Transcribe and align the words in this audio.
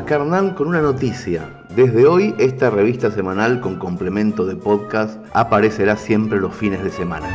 Acá 0.00 0.18
con 0.56 0.66
una 0.66 0.80
noticia. 0.80 1.50
Desde 1.76 2.06
hoy 2.06 2.34
esta 2.38 2.70
revista 2.70 3.10
semanal 3.10 3.60
con 3.60 3.76
complemento 3.76 4.46
de 4.46 4.56
podcast 4.56 5.22
aparecerá 5.34 5.96
siempre 5.96 6.40
los 6.40 6.54
fines 6.54 6.82
de 6.82 6.88
semana. 6.90 7.28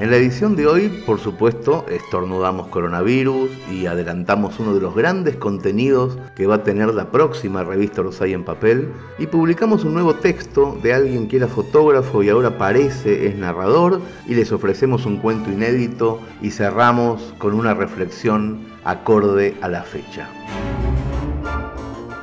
En 0.00 0.10
la 0.10 0.16
edición 0.16 0.56
de 0.56 0.66
hoy, 0.66 0.88
por 1.04 1.20
supuesto, 1.20 1.84
estornudamos 1.90 2.68
coronavirus 2.68 3.50
y 3.70 3.84
adelantamos 3.84 4.58
uno 4.58 4.74
de 4.74 4.80
los 4.80 4.94
grandes 4.94 5.36
contenidos 5.36 6.16
que 6.34 6.46
va 6.46 6.56
a 6.56 6.64
tener 6.64 6.92
la 6.94 7.10
próxima 7.10 7.62
revista 7.62 8.00
Rosay 8.00 8.32
en 8.32 8.44
papel 8.44 8.88
y 9.18 9.26
publicamos 9.26 9.84
un 9.84 9.92
nuevo 9.92 10.14
texto 10.14 10.76
de 10.82 10.94
alguien 10.94 11.28
que 11.28 11.36
era 11.36 11.48
fotógrafo 11.48 12.22
y 12.22 12.30
ahora 12.30 12.56
parece 12.56 13.26
es 13.26 13.36
narrador 13.36 14.00
y 14.26 14.34
les 14.34 14.52
ofrecemos 14.52 15.04
un 15.04 15.18
cuento 15.18 15.52
inédito 15.52 16.18
y 16.40 16.50
cerramos 16.50 17.34
con 17.38 17.52
una 17.52 17.74
reflexión 17.74 18.71
acorde 18.84 19.56
a 19.60 19.68
la 19.68 19.82
fecha. 19.82 20.28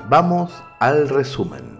Vamos 0.10 0.52
al 0.80 1.10
resumen. 1.10 1.80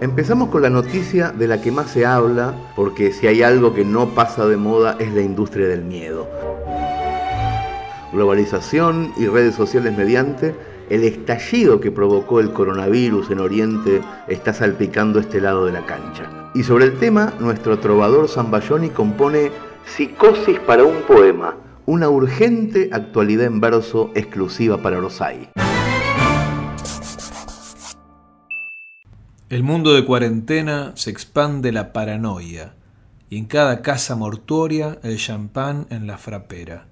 Empezamos 0.00 0.50
con 0.50 0.60
la 0.60 0.70
noticia 0.70 1.30
de 1.30 1.48
la 1.48 1.60
que 1.60 1.72
más 1.72 1.90
se 1.90 2.04
habla, 2.04 2.54
porque 2.76 3.12
si 3.12 3.26
hay 3.26 3.42
algo 3.42 3.74
que 3.74 3.84
no 3.84 4.14
pasa 4.14 4.46
de 4.46 4.58
moda 4.58 4.96
es 4.98 5.12
la 5.12 5.22
industria 5.22 5.66
del 5.68 5.84
miedo. 5.84 6.28
Globalización 8.12 9.12
y 9.16 9.26
redes 9.26 9.54
sociales 9.54 9.96
mediante, 9.96 10.54
el 10.90 11.02
estallido 11.02 11.80
que 11.80 11.90
provocó 11.90 12.40
el 12.40 12.52
coronavirus 12.52 13.30
en 13.30 13.40
Oriente 13.40 14.02
está 14.28 14.52
salpicando 14.52 15.18
este 15.18 15.40
lado 15.40 15.64
de 15.64 15.72
la 15.72 15.84
cancha. 15.86 16.35
Y 16.56 16.64
sobre 16.64 16.86
el 16.86 16.98
tema, 16.98 17.34
nuestro 17.38 17.80
trovador 17.80 18.30
Zambayoni 18.30 18.88
compone 18.88 19.52
Psicosis 19.84 20.58
para 20.60 20.84
un 20.84 21.02
poema, 21.02 21.54
una 21.84 22.08
urgente 22.08 22.88
actualidad 22.92 23.44
en 23.44 23.60
verso 23.60 24.10
exclusiva 24.14 24.80
para 24.80 24.98
Rosay. 24.98 25.50
El 29.50 29.62
mundo 29.64 29.92
de 29.92 30.06
cuarentena 30.06 30.92
se 30.94 31.10
expande 31.10 31.72
la 31.72 31.92
paranoia 31.92 32.72
y 33.28 33.36
en 33.36 33.44
cada 33.44 33.82
casa 33.82 34.16
mortuoria 34.16 34.98
el 35.02 35.18
champán 35.18 35.86
en 35.90 36.06
la 36.06 36.16
frapera. 36.16 36.86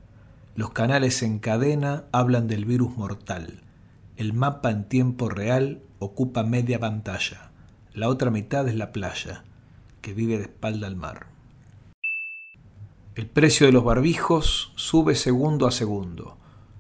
Los 0.57 0.73
canales 0.73 1.23
en 1.23 1.39
cadena 1.39 2.05
hablan 2.13 2.49
del 2.49 2.67
virus 2.67 2.99
mortal. 2.99 3.63
El 4.19 4.35
mapa 4.35 4.71
en 4.71 4.85
tiempo 4.85 5.31
real 5.31 5.81
ocupa 6.01 6.43
media 6.43 6.79
pantalla. 6.79 7.51
La 7.95 8.09
otra 8.09 8.31
mitad 8.31 8.69
es 8.69 8.75
la 8.75 8.91
playa, 8.91 9.44
que 10.05 10.13
vive 10.13 10.37
de 10.37 10.45
espalda 10.45 10.87
al 10.87 10.97
mar. 10.97 11.29
El 13.15 13.27
precio 13.27 13.65
de 13.65 13.73
los 13.73 13.85
barbijos 13.85 14.75
sube 14.77 15.15
segundo 15.15 15.67
a 15.67 15.71
segundo. 15.71 16.37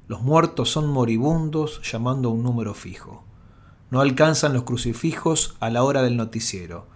Los 0.08 0.20
muertos 0.20 0.70
son 0.70 0.88
moribundos 0.88 1.80
llamando 1.90 2.28
a 2.28 2.32
un 2.32 2.42
número 2.42 2.74
fijo. 2.74 3.24
No 3.90 4.02
alcanzan 4.02 4.52
los 4.52 4.64
crucifijos 4.64 5.56
a 5.60 5.70
la 5.70 5.84
hora 5.84 6.02
del 6.02 6.18
noticiero. 6.18 6.86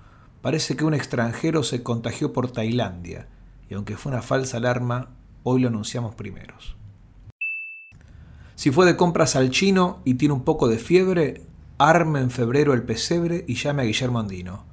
Parece 0.42 0.76
que 0.76 0.84
un 0.84 0.92
extranjero 0.92 1.62
se 1.62 1.82
contagió 1.82 2.34
por 2.34 2.50
Tailandia, 2.52 3.28
y 3.70 3.74
aunque 3.74 3.96
fue 3.96 4.12
una 4.12 4.20
falsa 4.20 4.58
alarma, 4.58 5.08
hoy 5.44 5.62
lo 5.62 5.68
anunciamos 5.68 6.14
primeros. 6.14 6.76
Si 8.54 8.70
fue 8.70 8.84
de 8.84 8.98
compras 8.98 9.34
al 9.34 9.48
chino 9.48 10.02
y 10.04 10.14
tiene 10.14 10.34
un 10.34 10.44
poco 10.44 10.68
de 10.68 10.76
fiebre, 10.76 11.46
arme 11.78 12.20
en 12.20 12.30
febrero 12.30 12.74
el 12.74 12.82
pesebre 12.82 13.46
y 13.48 13.54
llame 13.54 13.82
a 13.82 13.86
Guillermo 13.86 14.18
Andino, 14.18 14.68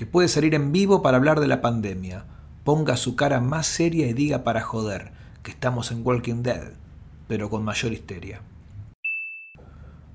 que 0.00 0.06
puede 0.06 0.28
salir 0.28 0.54
en 0.54 0.72
vivo 0.72 1.02
para 1.02 1.18
hablar 1.18 1.40
de 1.40 1.46
la 1.46 1.60
pandemia. 1.60 2.24
Ponga 2.64 2.96
su 2.96 3.16
cara 3.16 3.38
más 3.42 3.66
seria 3.66 4.06
y 4.06 4.14
diga 4.14 4.44
para 4.44 4.62
joder 4.62 5.12
que 5.42 5.50
estamos 5.50 5.90
en 5.90 6.00
Walking 6.02 6.42
Dead, 6.42 6.72
pero 7.28 7.50
con 7.50 7.64
mayor 7.64 7.92
histeria. 7.92 8.40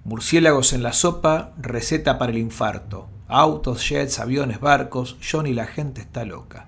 Murciélagos 0.03 0.73
en 0.73 0.81
la 0.81 0.91
sopa, 0.91 1.53
receta 1.61 2.17
para 2.17 2.31
el 2.31 2.39
infarto. 2.39 3.09
Autos, 3.27 3.87
jets, 3.87 4.17
aviones, 4.17 4.59
barcos, 4.59 5.17
John 5.21 5.45
y 5.45 5.53
la 5.53 5.67
gente 5.67 6.01
está 6.01 6.25
loca. 6.25 6.65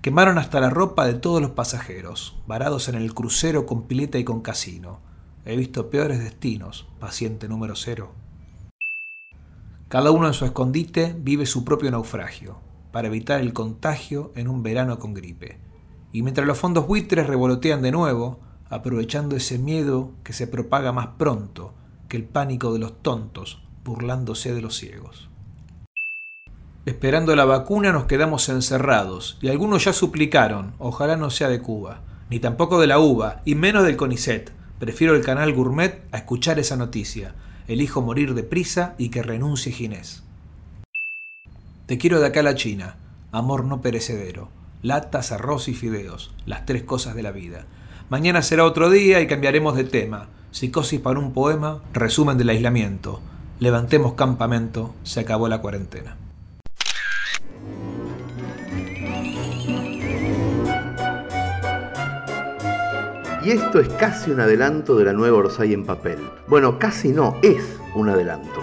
Quemaron 0.00 0.38
hasta 0.38 0.60
la 0.60 0.70
ropa 0.70 1.06
de 1.06 1.14
todos 1.14 1.42
los 1.42 1.50
pasajeros, 1.50 2.36
varados 2.46 2.88
en 2.88 2.94
el 2.94 3.14
crucero 3.14 3.66
con 3.66 3.88
pileta 3.88 4.16
y 4.16 4.22
con 4.22 4.42
casino. 4.42 5.00
He 5.44 5.56
visto 5.56 5.90
peores 5.90 6.20
destinos, 6.20 6.86
paciente 7.00 7.48
número 7.48 7.74
cero. 7.74 8.12
Cada 9.90 10.12
uno 10.12 10.28
en 10.28 10.34
su 10.34 10.44
escondite 10.44 11.16
vive 11.18 11.46
su 11.46 11.64
propio 11.64 11.90
naufragio, 11.90 12.60
para 12.92 13.08
evitar 13.08 13.40
el 13.40 13.52
contagio 13.52 14.30
en 14.36 14.46
un 14.46 14.62
verano 14.62 15.00
con 15.00 15.14
gripe. 15.14 15.58
Y 16.12 16.22
mientras 16.22 16.46
los 16.46 16.58
fondos 16.58 16.86
buitres 16.86 17.26
revolotean 17.26 17.82
de 17.82 17.90
nuevo, 17.90 18.38
aprovechando 18.68 19.34
ese 19.34 19.58
miedo 19.58 20.12
que 20.22 20.32
se 20.32 20.46
propaga 20.46 20.92
más 20.92 21.08
pronto, 21.18 21.74
que 22.06 22.16
el 22.16 22.22
pánico 22.22 22.72
de 22.72 22.78
los 22.78 23.02
tontos, 23.02 23.64
burlándose 23.82 24.54
de 24.54 24.60
los 24.62 24.76
ciegos. 24.76 25.28
Esperando 26.86 27.34
la 27.34 27.44
vacuna 27.44 27.90
nos 27.90 28.04
quedamos 28.04 28.48
encerrados, 28.48 29.38
y 29.42 29.48
algunos 29.48 29.86
ya 29.86 29.92
suplicaron, 29.92 30.74
ojalá 30.78 31.16
no 31.16 31.30
sea 31.30 31.48
de 31.48 31.62
Cuba, 31.62 32.02
ni 32.30 32.38
tampoco 32.38 32.80
de 32.80 32.86
la 32.86 33.00
uva, 33.00 33.42
y 33.44 33.56
menos 33.56 33.82
del 33.82 33.96
CONICET. 33.96 34.52
Prefiero 34.78 35.16
el 35.16 35.24
canal 35.24 35.52
Gourmet 35.52 36.04
a 36.12 36.18
escuchar 36.18 36.60
esa 36.60 36.76
noticia. 36.76 37.34
Elijo 37.70 38.02
morir 38.02 38.34
de 38.34 38.42
prisa 38.42 38.96
y 38.98 39.10
que 39.10 39.22
renuncie 39.22 39.70
Ginés. 39.70 40.24
Te 41.86 41.98
quiero 41.98 42.18
de 42.18 42.26
acá 42.26 42.40
a 42.40 42.42
la 42.42 42.56
China, 42.56 42.96
amor 43.30 43.64
no 43.64 43.80
perecedero, 43.80 44.48
latas, 44.82 45.30
arroz 45.30 45.68
y 45.68 45.74
fideos, 45.74 46.34
las 46.46 46.66
tres 46.66 46.82
cosas 46.82 47.14
de 47.14 47.22
la 47.22 47.30
vida. 47.30 47.66
Mañana 48.08 48.42
será 48.42 48.64
otro 48.64 48.90
día 48.90 49.20
y 49.20 49.28
cambiaremos 49.28 49.76
de 49.76 49.84
tema. 49.84 50.30
Psicosis 50.50 50.98
para 50.98 51.20
un 51.20 51.32
poema, 51.32 51.80
resumen 51.92 52.38
del 52.38 52.48
aislamiento. 52.48 53.20
Levantemos 53.60 54.14
campamento, 54.14 54.92
se 55.04 55.20
acabó 55.20 55.46
la 55.46 55.60
cuarentena. 55.60 56.16
Y 63.42 63.52
esto 63.52 63.80
es 63.80 63.88
casi 63.88 64.30
un 64.30 64.40
adelanto 64.40 64.96
de 64.96 65.06
la 65.06 65.14
nueva 65.14 65.38
Orsay 65.38 65.72
en 65.72 65.86
papel. 65.86 66.18
Bueno, 66.46 66.78
casi 66.78 67.08
no, 67.08 67.36
es 67.40 67.78
un 67.94 68.10
adelanto. 68.10 68.60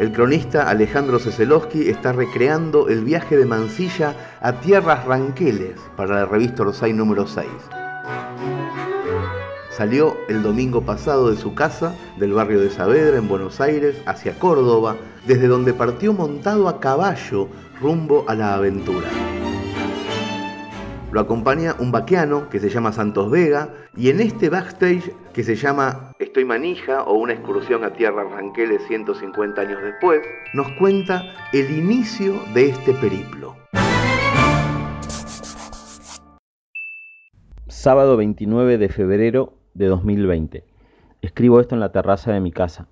El 0.00 0.10
cronista 0.12 0.68
Alejandro 0.68 1.20
Ceselowski 1.20 1.88
está 1.88 2.12
recreando 2.12 2.88
el 2.88 3.04
viaje 3.04 3.36
de 3.36 3.46
Mansilla 3.46 4.14
a 4.40 4.54
tierras 4.54 5.04
ranqueles 5.04 5.78
para 5.96 6.16
la 6.16 6.26
revista 6.26 6.62
Orsay 6.62 6.92
número 6.92 7.26
6. 7.28 7.46
Salió 9.70 10.16
el 10.28 10.42
domingo 10.42 10.82
pasado 10.82 11.30
de 11.30 11.36
su 11.36 11.54
casa, 11.54 11.94
del 12.16 12.32
barrio 12.32 12.60
de 12.60 12.70
Saavedra, 12.70 13.18
en 13.18 13.28
Buenos 13.28 13.60
Aires, 13.60 13.96
hacia 14.06 14.36
Córdoba, 14.36 14.96
desde 15.24 15.46
donde 15.46 15.72
partió 15.72 16.12
montado 16.12 16.68
a 16.68 16.80
caballo 16.80 17.46
rumbo 17.80 18.24
a 18.26 18.34
la 18.34 18.54
aventura. 18.54 19.06
Lo 21.10 21.20
acompaña 21.20 21.74
un 21.78 21.90
vaqueano 21.90 22.50
que 22.50 22.60
se 22.60 22.68
llama 22.68 22.92
Santos 22.92 23.30
Vega 23.30 23.70
y 23.96 24.10
en 24.10 24.20
este 24.20 24.50
backstage 24.50 25.10
que 25.32 25.42
se 25.42 25.54
llama 25.54 26.12
Estoy 26.18 26.44
manija 26.44 27.04
o 27.04 27.14
una 27.14 27.32
excursión 27.32 27.82
a 27.82 27.94
Tierra 27.94 28.24
Ranqueles 28.24 28.86
150 28.88 29.58
años 29.58 29.82
después, 29.82 30.20
nos 30.52 30.70
cuenta 30.72 31.22
el 31.54 31.70
inicio 31.70 32.34
de 32.52 32.68
este 32.68 32.92
periplo. 32.92 33.56
Sábado 37.68 38.18
29 38.18 38.76
de 38.76 38.88
febrero 38.90 39.54
de 39.72 39.86
2020. 39.86 40.64
Escribo 41.22 41.60
esto 41.60 41.74
en 41.74 41.80
la 41.80 41.90
terraza 41.90 42.32
de 42.32 42.40
mi 42.40 42.52
casa, 42.52 42.86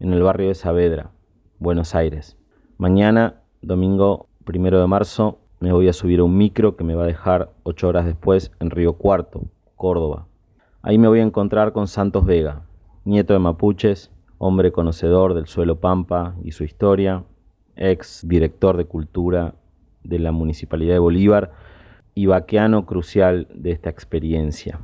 en 0.00 0.12
el 0.12 0.24
barrio 0.24 0.48
de 0.48 0.56
Saavedra, 0.56 1.12
Buenos 1.60 1.94
Aires. 1.94 2.36
Mañana, 2.78 3.42
domingo 3.62 4.26
primero 4.44 4.80
de 4.80 4.88
marzo, 4.88 5.38
me 5.60 5.72
voy 5.72 5.88
a 5.88 5.92
subir 5.92 6.20
a 6.20 6.24
un 6.24 6.38
micro 6.38 6.74
que 6.74 6.84
me 6.84 6.94
va 6.94 7.04
a 7.04 7.06
dejar 7.08 7.50
ocho 7.64 7.88
horas 7.88 8.06
después 8.06 8.50
en 8.60 8.70
Río 8.70 8.94
Cuarto, 8.94 9.42
Córdoba. 9.76 10.26
Ahí 10.80 10.96
me 10.96 11.06
voy 11.06 11.20
a 11.20 11.22
encontrar 11.24 11.74
con 11.74 11.86
Santos 11.86 12.24
Vega, 12.24 12.62
nieto 13.04 13.34
de 13.34 13.40
mapuches, 13.40 14.10
hombre 14.38 14.72
conocedor 14.72 15.34
del 15.34 15.46
suelo 15.46 15.78
pampa 15.78 16.34
y 16.42 16.52
su 16.52 16.64
historia, 16.64 17.24
ex 17.76 18.26
director 18.26 18.78
de 18.78 18.86
cultura 18.86 19.54
de 20.02 20.18
la 20.18 20.32
Municipalidad 20.32 20.94
de 20.94 20.98
Bolívar 20.98 21.52
y 22.14 22.24
vaqueano 22.24 22.86
crucial 22.86 23.46
de 23.52 23.72
esta 23.72 23.90
experiencia. 23.90 24.80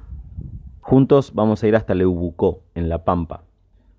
Juntos 0.82 1.32
vamos 1.32 1.62
a 1.62 1.69
ir 1.69 1.75
hasta 1.75 1.94
Leubucó, 1.94 2.61
en 2.75 2.90
La 2.90 3.02
Pampa, 3.02 3.44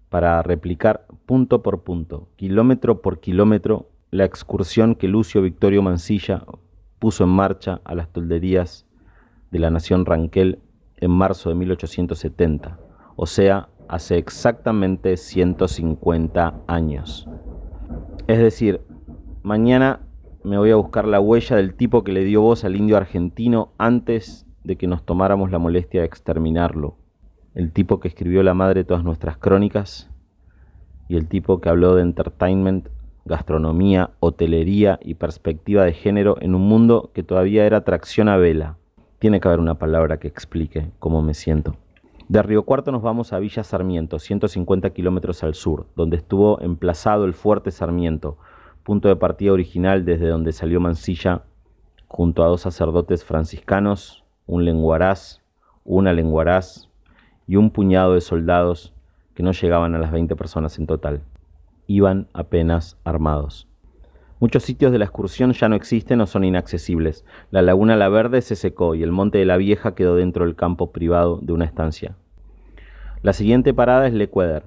para 0.09 0.43
replicar 0.43 1.07
punto 1.25 1.63
por 1.63 1.81
punto, 1.81 2.27
kilómetro 2.35 3.01
por 3.01 3.19
kilómetro, 3.19 3.89
la 4.11 4.25
excursión 4.25 4.93
que 4.93 5.07
Lucio 5.07 5.41
Victorio 5.41 5.81
Mancilla 5.81 6.43
puso 6.99 7.23
en 7.23 7.29
marcha 7.29 7.81
a 7.83 7.95
las 7.95 8.09
tolderías 8.09 8.85
de 9.51 9.59
la 9.59 9.69
nación 9.69 10.05
Ranquel 10.05 10.59
en 10.97 11.11
marzo 11.11 11.49
de 11.49 11.55
1870, 11.55 12.79
o 13.15 13.25
sea, 13.25 13.69
hace 13.87 14.17
exactamente 14.17 15.15
150 15.15 16.61
años. 16.67 17.27
Es 18.27 18.39
decir, 18.39 18.81
mañana 19.43 20.01
me 20.43 20.57
voy 20.57 20.71
a 20.71 20.75
buscar 20.75 21.07
la 21.07 21.19
huella 21.19 21.55
del 21.55 21.75
tipo 21.75 22.03
que 22.03 22.11
le 22.11 22.23
dio 22.23 22.41
voz 22.41 22.63
al 22.63 22.75
indio 22.75 22.97
argentino 22.97 23.73
antes 23.77 24.45
de 24.63 24.75
que 24.75 24.87
nos 24.87 25.03
tomáramos 25.03 25.51
la 25.51 25.59
molestia 25.59 26.01
de 26.01 26.07
exterminarlo. 26.07 26.97
El 27.55 27.71
tipo 27.71 27.99
que 27.99 28.07
escribió 28.07 28.43
la 28.43 28.53
madre 28.53 28.83
todas 28.83 29.03
nuestras 29.03 29.37
crónicas 29.37 30.09
y 31.07 31.15
el 31.15 31.27
tipo 31.27 31.61
que 31.61 31.69
habló 31.69 31.95
de 31.95 32.01
entertainment, 32.01 32.89
gastronomía, 33.27 34.11
hotelería 34.19 34.99
y 35.01 35.15
perspectiva 35.15 35.83
de 35.83 35.93
género 35.93 36.37
en 36.41 36.55
un 36.55 36.61
mundo 36.61 37.11
que 37.13 37.23
todavía 37.23 37.65
era 37.65 37.83
tracción 37.83 38.29
a 38.29 38.37
vela. 38.37 38.77
Tiene 39.19 39.39
que 39.39 39.47
haber 39.47 39.59
una 39.59 39.75
palabra 39.75 40.17
que 40.17 40.27
explique 40.27 40.89
cómo 40.99 41.21
me 41.21 41.33
siento. 41.33 41.75
De 42.29 42.41
Río 42.41 42.63
Cuarto 42.63 42.91
nos 42.91 43.01
vamos 43.01 43.31
a 43.31 43.39
Villa 43.39 43.63
Sarmiento, 43.63 44.19
150 44.19 44.89
kilómetros 44.89 45.43
al 45.43 45.53
sur, 45.53 45.85
donde 45.95 46.17
estuvo 46.17 46.59
emplazado 46.61 47.25
el 47.25 47.33
Fuerte 47.33 47.71
Sarmiento, 47.71 48.37
punto 48.83 49.07
de 49.07 49.15
partida 49.15 49.53
original 49.53 50.03
desde 50.03 50.27
donde 50.27 50.51
salió 50.51 50.79
Mansilla 50.79 51.43
junto 52.07 52.43
a 52.43 52.47
dos 52.47 52.61
sacerdotes 52.61 53.23
franciscanos, 53.23 54.23
un 54.45 54.65
lenguaraz, 54.65 55.41
una 55.85 56.13
lenguaraz 56.13 56.89
y 57.47 57.55
un 57.55 57.71
puñado 57.71 58.13
de 58.13 58.21
soldados 58.21 58.93
que 59.33 59.43
no 59.43 59.51
llegaban 59.51 59.95
a 59.95 59.99
las 59.99 60.11
20 60.11 60.35
personas 60.35 60.79
en 60.79 60.87
total. 60.87 61.21
Iban 61.87 62.27
apenas 62.33 62.99
armados. 63.03 63.67
Muchos 64.39 64.63
sitios 64.63 64.91
de 64.91 64.99
la 64.99 65.05
excursión 65.05 65.53
ya 65.53 65.67
no 65.67 65.75
existen 65.75 66.21
o 66.21 66.27
son 66.27 66.43
inaccesibles. 66.43 67.25
La 67.49 67.63
laguna 67.63 67.95
La 67.95 68.07
Verde 68.07 68.41
se 68.41 68.55
secó 68.55 68.93
y 68.93 69.01
el 69.01 69.11
monte 69.11 69.39
de 69.39 69.45
la 69.45 69.57
Vieja 69.57 69.95
quedó 69.95 70.15
dentro 70.15 70.45
del 70.45 70.55
campo 70.55 70.91
privado 70.91 71.39
de 71.41 71.53
una 71.53 71.65
estancia. 71.65 72.15
La 73.23 73.33
siguiente 73.33 73.73
parada 73.73 74.05
es 74.05 74.13
Lecueder, 74.13 74.65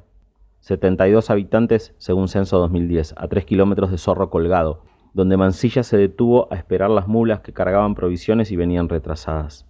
72 0.61 1.31
habitantes 1.31 1.95
según 1.99 2.29
censo 2.29 2.59
2010, 2.59 3.15
a 3.17 3.29
3 3.29 3.45
kilómetros 3.45 3.91
de 3.91 3.99
Zorro 3.99 4.29
Colgado, 4.29 4.83
donde 5.15 5.37
Mansilla 5.37 5.83
se 5.83 5.97
detuvo 5.97 6.53
a 6.53 6.57
esperar 6.57 6.91
las 6.91 7.09
mulas 7.09 7.41
que 7.41 7.53
cargaban 7.53 7.95
provisiones 7.95 8.51
y 8.51 8.57
venían 8.57 8.89
retrasadas. 8.89 9.67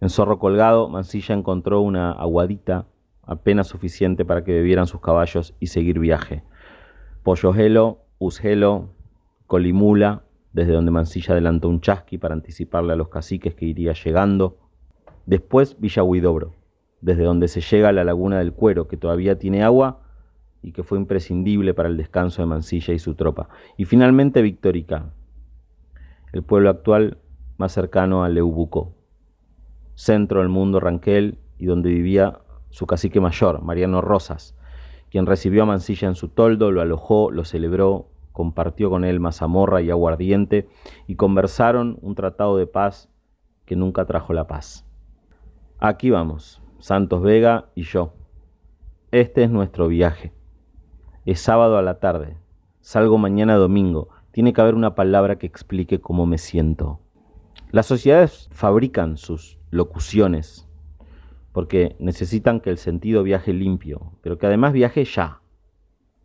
En 0.00 0.10
Zorro 0.10 0.38
Colgado, 0.38 0.88
Mansilla 0.88 1.34
encontró 1.34 1.80
una 1.80 2.12
aguadita 2.12 2.86
apenas 3.22 3.68
suficiente 3.68 4.24
para 4.24 4.44
que 4.44 4.52
bebieran 4.52 4.86
sus 4.86 5.00
caballos 5.00 5.54
y 5.60 5.68
seguir 5.68 5.98
viaje. 5.98 6.42
Pollojelo, 7.22 8.04
Usgelo, 8.18 8.90
Colimula, 9.46 10.22
desde 10.52 10.72
donde 10.72 10.90
Mansilla 10.90 11.32
adelantó 11.32 11.68
un 11.68 11.80
chasqui 11.80 12.18
para 12.18 12.34
anticiparle 12.34 12.92
a 12.92 12.96
los 12.96 13.08
caciques 13.08 13.54
que 13.54 13.66
iría 13.66 13.92
llegando. 13.92 14.58
Después 15.26 15.78
Villa 15.78 16.02
Huidobro, 16.02 16.54
desde 17.00 17.24
donde 17.24 17.48
se 17.48 17.60
llega 17.60 17.90
a 17.90 17.92
la 17.92 18.04
laguna 18.04 18.38
del 18.38 18.52
Cuero, 18.52 18.88
que 18.88 18.96
todavía 18.96 19.38
tiene 19.38 19.62
agua 19.62 20.00
y 20.62 20.72
que 20.72 20.82
fue 20.82 20.98
imprescindible 20.98 21.74
para 21.74 21.88
el 21.88 21.96
descanso 21.96 22.42
de 22.42 22.46
Mansilla 22.46 22.94
y 22.94 22.98
su 22.98 23.14
tropa. 23.14 23.48
Y 23.76 23.84
finalmente 23.84 24.42
Victorica, 24.42 25.12
el 26.32 26.42
pueblo 26.42 26.70
actual 26.70 27.18
más 27.56 27.72
cercano 27.72 28.24
a 28.24 28.28
Leubuco, 28.28 28.94
centro 29.94 30.40
del 30.40 30.48
mundo 30.48 30.80
Ranquel 30.80 31.38
y 31.58 31.66
donde 31.66 31.90
vivía 31.90 32.40
su 32.70 32.86
cacique 32.86 33.20
mayor, 33.20 33.62
Mariano 33.62 34.00
Rosas, 34.00 34.57
quien 35.10 35.26
recibió 35.26 35.62
a 35.62 35.66
Mansilla 35.66 36.08
en 36.08 36.14
su 36.14 36.28
toldo, 36.28 36.70
lo 36.70 36.80
alojó, 36.80 37.30
lo 37.30 37.44
celebró, 37.44 38.08
compartió 38.32 38.90
con 38.90 39.04
él 39.04 39.20
mazamorra 39.20 39.80
y 39.82 39.90
aguardiente 39.90 40.68
y 41.06 41.16
conversaron 41.16 41.98
un 42.02 42.14
tratado 42.14 42.56
de 42.56 42.66
paz 42.66 43.08
que 43.64 43.76
nunca 43.76 44.04
trajo 44.04 44.32
la 44.32 44.46
paz. 44.46 44.86
Aquí 45.78 46.10
vamos, 46.10 46.62
Santos 46.78 47.22
Vega 47.22 47.70
y 47.74 47.82
yo. 47.82 48.12
Este 49.10 49.42
es 49.42 49.50
nuestro 49.50 49.88
viaje. 49.88 50.32
Es 51.24 51.40
sábado 51.40 51.78
a 51.78 51.82
la 51.82 51.98
tarde. 51.98 52.36
Salgo 52.80 53.18
mañana 53.18 53.56
domingo. 53.56 54.08
Tiene 54.32 54.52
que 54.52 54.60
haber 54.60 54.74
una 54.74 54.94
palabra 54.94 55.36
que 55.36 55.46
explique 55.46 56.00
cómo 56.00 56.26
me 56.26 56.38
siento. 56.38 57.00
Las 57.70 57.86
sociedades 57.86 58.48
fabrican 58.52 59.16
sus 59.16 59.58
locuciones 59.70 60.67
porque 61.58 61.96
necesitan 61.98 62.60
que 62.60 62.70
el 62.70 62.78
sentido 62.78 63.24
viaje 63.24 63.52
limpio, 63.52 64.12
pero 64.22 64.38
que 64.38 64.46
además 64.46 64.72
viaje 64.72 65.04
ya 65.04 65.40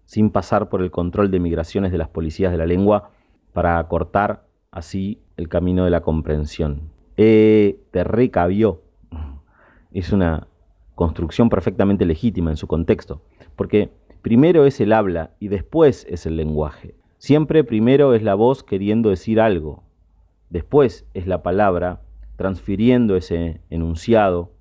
sin 0.05 0.29
pasar 0.29 0.69
por 0.69 0.83
el 0.83 0.91
control 0.91 1.31
de 1.31 1.39
migraciones 1.39 1.91
de 1.91 1.97
las 1.97 2.09
policías 2.09 2.51
de 2.51 2.59
la 2.59 2.67
lengua 2.67 3.09
para 3.51 3.79
acortar 3.79 4.45
así 4.69 5.23
el 5.35 5.49
camino 5.49 5.85
de 5.85 5.89
la 5.89 6.01
comprensión. 6.01 6.91
E 7.17 7.79
te 7.89 8.03
recabió. 8.03 8.83
Es 9.91 10.11
una 10.11 10.45
construcción 10.93 11.49
perfectamente 11.49 12.05
legítima 12.05 12.51
en 12.51 12.57
su 12.57 12.67
contexto, 12.67 13.23
porque 13.55 13.89
primero 14.21 14.67
es 14.67 14.79
el 14.81 14.93
habla 14.93 15.31
y 15.39 15.47
después 15.47 16.05
es 16.11 16.27
el 16.27 16.37
lenguaje. 16.37 16.93
Siempre 17.17 17.63
primero 17.63 18.13
es 18.13 18.21
la 18.21 18.35
voz 18.35 18.61
queriendo 18.61 19.09
decir 19.09 19.41
algo, 19.41 19.81
después 20.51 21.07
es 21.15 21.25
la 21.25 21.41
palabra 21.41 22.01
transfiriendo 22.35 23.15
ese 23.15 23.61
enunciado, 23.71 24.51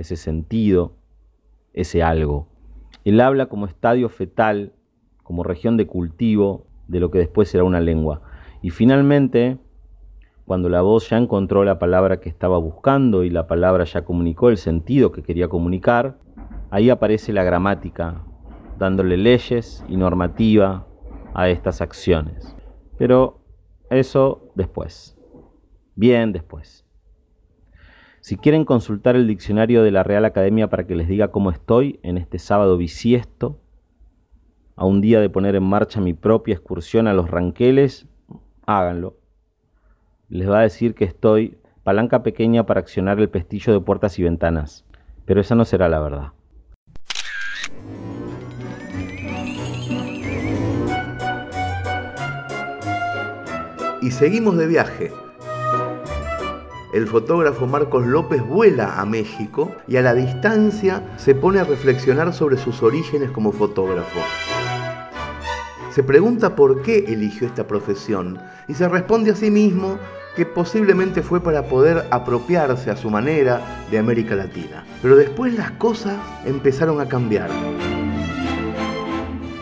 ese 0.00 0.16
sentido, 0.16 0.92
ese 1.72 2.02
algo. 2.02 2.48
El 3.04 3.20
habla 3.20 3.46
como 3.46 3.66
estadio 3.66 4.08
fetal 4.08 4.72
como 5.28 5.42
región 5.42 5.76
de 5.76 5.86
cultivo 5.86 6.64
de 6.86 7.00
lo 7.00 7.10
que 7.10 7.18
después 7.18 7.50
será 7.50 7.62
una 7.62 7.80
lengua. 7.80 8.22
Y 8.62 8.70
finalmente, 8.70 9.58
cuando 10.46 10.70
la 10.70 10.80
voz 10.80 11.10
ya 11.10 11.18
encontró 11.18 11.64
la 11.64 11.78
palabra 11.78 12.18
que 12.18 12.30
estaba 12.30 12.56
buscando 12.56 13.24
y 13.24 13.28
la 13.28 13.46
palabra 13.46 13.84
ya 13.84 14.06
comunicó 14.06 14.48
el 14.48 14.56
sentido 14.56 15.12
que 15.12 15.22
quería 15.22 15.48
comunicar, 15.48 16.16
ahí 16.70 16.88
aparece 16.88 17.34
la 17.34 17.44
gramática, 17.44 18.22
dándole 18.78 19.18
leyes 19.18 19.84
y 19.86 19.98
normativa 19.98 20.86
a 21.34 21.50
estas 21.50 21.82
acciones. 21.82 22.56
Pero 22.96 23.40
eso 23.90 24.50
después, 24.54 25.14
bien 25.94 26.32
después. 26.32 26.87
Si 28.28 28.36
quieren 28.36 28.66
consultar 28.66 29.16
el 29.16 29.26
diccionario 29.26 29.82
de 29.82 29.90
la 29.90 30.02
Real 30.02 30.26
Academia 30.26 30.68
para 30.68 30.86
que 30.86 30.94
les 30.94 31.08
diga 31.08 31.28
cómo 31.28 31.50
estoy 31.50 31.98
en 32.02 32.18
este 32.18 32.38
sábado 32.38 32.76
bisiesto, 32.76 33.58
a 34.76 34.84
un 34.84 35.00
día 35.00 35.18
de 35.18 35.30
poner 35.30 35.56
en 35.56 35.62
marcha 35.62 36.02
mi 36.02 36.12
propia 36.12 36.52
excursión 36.52 37.06
a 37.06 37.14
los 37.14 37.30
ranqueles, 37.30 38.06
háganlo. 38.66 39.16
Les 40.28 40.46
va 40.46 40.58
a 40.58 40.62
decir 40.64 40.94
que 40.94 41.06
estoy 41.06 41.56
palanca 41.84 42.22
pequeña 42.22 42.66
para 42.66 42.80
accionar 42.80 43.18
el 43.18 43.30
pestillo 43.30 43.72
de 43.72 43.80
puertas 43.80 44.18
y 44.18 44.24
ventanas, 44.24 44.84
pero 45.24 45.40
esa 45.40 45.54
no 45.54 45.64
será 45.64 45.88
la 45.88 45.98
verdad. 45.98 46.32
Y 54.02 54.10
seguimos 54.10 54.58
de 54.58 54.66
viaje. 54.66 55.12
El 56.92 57.06
fotógrafo 57.06 57.66
Marcos 57.66 58.06
López 58.06 58.42
vuela 58.42 58.98
a 58.98 59.04
México 59.04 59.70
y 59.86 59.96
a 59.98 60.02
la 60.02 60.14
distancia 60.14 61.02
se 61.18 61.34
pone 61.34 61.60
a 61.60 61.64
reflexionar 61.64 62.32
sobre 62.32 62.56
sus 62.56 62.82
orígenes 62.82 63.30
como 63.30 63.52
fotógrafo. 63.52 64.20
Se 65.90 66.02
pregunta 66.02 66.56
por 66.56 66.80
qué 66.80 67.04
eligió 67.08 67.46
esta 67.46 67.66
profesión 67.66 68.38
y 68.68 68.74
se 68.74 68.88
responde 68.88 69.32
a 69.32 69.34
sí 69.34 69.50
mismo 69.50 69.98
que 70.34 70.46
posiblemente 70.46 71.22
fue 71.22 71.42
para 71.42 71.64
poder 71.64 72.06
apropiarse 72.10 72.90
a 72.90 72.96
su 72.96 73.10
manera 73.10 73.84
de 73.90 73.98
América 73.98 74.34
Latina. 74.34 74.86
Pero 75.02 75.16
después 75.16 75.52
las 75.52 75.72
cosas 75.72 76.16
empezaron 76.46 77.02
a 77.02 77.08
cambiar. 77.08 77.50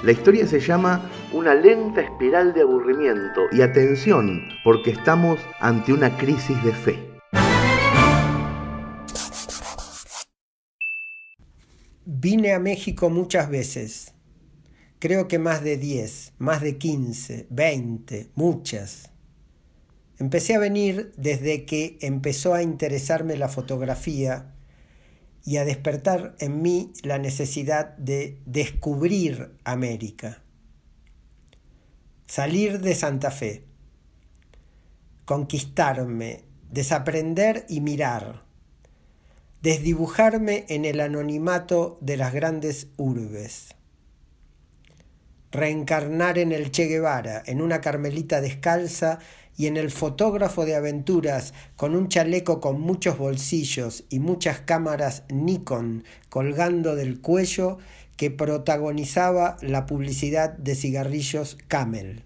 La 0.05 0.13
historia 0.13 0.47
se 0.47 0.61
llama 0.61 1.01
Una 1.33 1.55
lenta 1.55 2.03
espiral 2.03 2.55
de 2.55 2.61
aburrimiento 2.61 3.41
y 3.51 3.63
atención 3.63 4.47
porque 4.63 4.91
estamos 4.93 5.41
ante 5.59 5.93
una 5.93 6.17
crisis 6.17 6.63
de 6.63 6.73
fe. 6.73 7.16
Vine 12.07 12.53
a 12.53 12.59
México 12.59 13.11
muchas 13.11 13.51
veces 13.51 14.15
creo 14.99 15.29
que 15.29 15.39
más 15.39 15.63
de 15.63 15.77
10, 15.77 16.35
más 16.39 16.61
de 16.63 16.79
15, 16.79 17.47
20, 17.51 18.31
muchas. 18.35 19.11
Empecé 20.19 20.55
a 20.55 20.59
venir 20.59 21.13
desde 21.17 21.65
que 21.65 21.99
empezó 22.01 22.55
a 22.55 22.63
interesarme 22.63 23.37
la 23.37 23.49
fotografía 23.49 24.55
y 25.45 25.59
a 25.59 25.65
despertar 25.65 26.35
en 26.41 26.63
mí 26.63 26.93
la 27.03 27.19
necesidad 27.19 27.97
de 27.99 28.41
descubrir 28.47 29.57
América. 29.65 30.43
Salir 32.27 32.81
de 32.81 32.95
Santa 32.95 33.31
Fe, 33.31 33.65
conquistarme, 35.25 36.45
desaprender 36.71 37.67
y 37.69 37.81
mirar, 37.81 38.46
desdibujarme 39.63 40.65
en 40.69 40.85
el 40.85 41.01
anonimato 41.01 41.99
de 42.01 42.17
las 42.17 42.33
grandes 42.33 42.89
urbes 42.97 43.77
reencarnar 45.57 46.37
en 46.39 46.53
el 46.53 46.71
Che 46.71 46.85
Guevara, 46.85 47.43
en 47.47 47.63
una 47.63 47.81
Carmelita 47.81 48.43
descalza 48.43 49.19
y 49.57 49.67
en 49.67 49.79
el 49.79 49.91
fotógrafo 49.91 50.67
de 50.67 50.77
aventuras 50.77 51.55
con 51.77 51.97
un 51.97 52.09
chaleco 52.09 52.61
con 52.61 52.79
muchos 52.79 53.17
bolsillos 53.17 54.05
y 54.11 54.19
muchas 54.19 54.61
cámaras 54.61 55.25
Nikon 55.31 56.05
colgando 56.29 56.95
del 56.95 57.23
cuello 57.23 57.79
que 58.19 58.31
protagonizaba 58.31 59.57
la 59.63 59.87
publicidad 59.87 60.51
de 60.51 60.75
cigarrillos 60.75 61.57
Camel. 61.69 62.26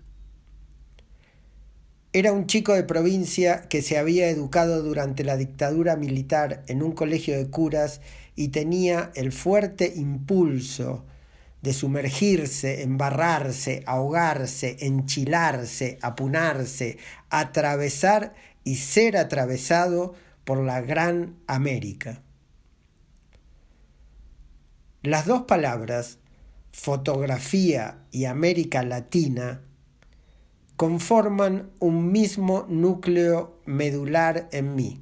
Era 2.12 2.32
un 2.32 2.46
chico 2.46 2.74
de 2.74 2.82
provincia 2.82 3.68
que 3.68 3.82
se 3.82 3.96
había 3.96 4.28
educado 4.28 4.82
durante 4.82 5.22
la 5.22 5.36
dictadura 5.36 5.94
militar 5.94 6.64
en 6.66 6.82
un 6.82 6.90
colegio 6.90 7.36
de 7.36 7.48
curas 7.48 8.00
y 8.34 8.48
tenía 8.48 9.12
el 9.14 9.30
fuerte 9.30 9.92
impulso 9.94 11.04
de 11.62 11.72
sumergirse, 11.72 12.82
embarrarse, 12.82 13.84
ahogarse, 13.86 14.78
enchilarse, 14.80 15.98
apunarse, 16.02 16.98
atravesar 17.28 18.34
y 18.64 18.76
ser 18.76 19.16
atravesado 19.16 20.14
por 20.44 20.64
la 20.64 20.80
gran 20.80 21.36
América. 21.46 22.22
Las 25.02 25.26
dos 25.26 25.42
palabras, 25.42 26.18
fotografía 26.72 27.98
y 28.10 28.24
América 28.24 28.82
Latina, 28.82 29.62
conforman 30.80 31.68
un 31.78 32.10
mismo 32.10 32.64
núcleo 32.70 33.60
medular 33.66 34.48
en 34.50 34.74
mí. 34.74 34.98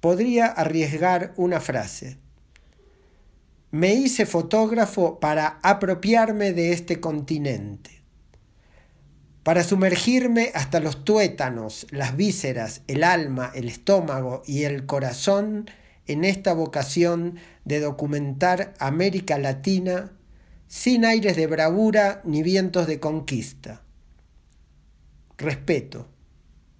Podría 0.00 0.44
arriesgar 0.44 1.32
una 1.38 1.58
frase. 1.60 2.18
Me 3.70 3.94
hice 3.94 4.26
fotógrafo 4.26 5.20
para 5.20 5.58
apropiarme 5.62 6.52
de 6.52 6.74
este 6.74 7.00
continente, 7.00 8.02
para 9.42 9.64
sumergirme 9.64 10.50
hasta 10.52 10.78
los 10.78 11.02
tuétanos, 11.02 11.86
las 11.90 12.14
vísceras, 12.14 12.82
el 12.88 13.02
alma, 13.02 13.52
el 13.54 13.70
estómago 13.70 14.42
y 14.46 14.64
el 14.64 14.84
corazón 14.84 15.70
en 16.06 16.24
esta 16.24 16.52
vocación 16.52 17.38
de 17.64 17.80
documentar 17.80 18.74
América 18.80 19.38
Latina 19.38 20.12
sin 20.68 21.04
aires 21.04 21.36
de 21.36 21.46
bravura 21.46 22.20
ni 22.24 22.42
vientos 22.42 22.86
de 22.86 23.00
conquista. 23.00 23.82
Respeto, 25.38 26.08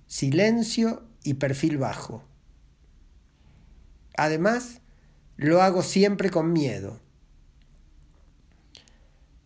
silencio 0.07 1.03
y 1.23 1.35
perfil 1.35 1.79
bajo. 1.79 2.25
Además, 4.17 4.81
lo 5.37 5.63
hago 5.63 5.83
siempre 5.83 6.31
con 6.31 6.53
miedo. 6.53 7.01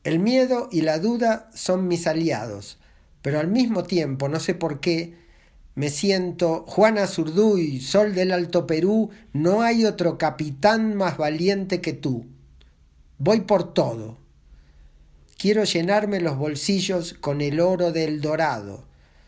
El 0.05 0.19
miedo 0.21 0.69
y 0.71 0.83
la 0.83 0.99
duda 0.99 1.51
son 1.55 1.89
mis 1.89 2.07
aliados, 2.07 2.79
pero 3.21 3.41
al 3.41 3.49
mismo 3.49 3.83
tiempo, 3.83 4.29
no 4.29 4.41
sé 4.41 4.55
por 4.55 4.81
qué, 4.81 5.19
me 5.75 5.91
siento 5.91 6.65
Juana 6.67 7.07
Zurduy, 7.07 7.81
sol 7.81 8.15
del 8.15 8.33
Alto 8.33 8.67
Perú, 8.67 9.11
no 9.33 9.63
hay 9.63 9.85
otro 9.85 10.19
capitán 10.19 10.97
más 10.97 11.17
valiente 11.17 11.81
que 11.81 11.93
tú. 11.93 12.27
Voy 13.19 13.41
por 13.41 13.75
todo. 13.75 14.20
Quiero 15.41 15.65
llenarme 15.65 16.21
los 16.21 16.37
bolsillos 16.37 17.15
con 17.15 17.41
el 17.41 17.61
oro 17.61 17.93
del 17.93 18.21
dorado, 18.21 18.85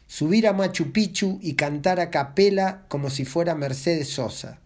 subir 0.07 0.47
a 0.47 0.52
Machu 0.52 0.92
Picchu 0.92 1.38
y 1.40 1.54
cantar 1.54 2.00
a 2.00 2.11
capela 2.11 2.83
como 2.88 3.09
si 3.09 3.25
fuera 3.25 3.54
Mercedes 3.54 4.11
Sosa 4.11 4.59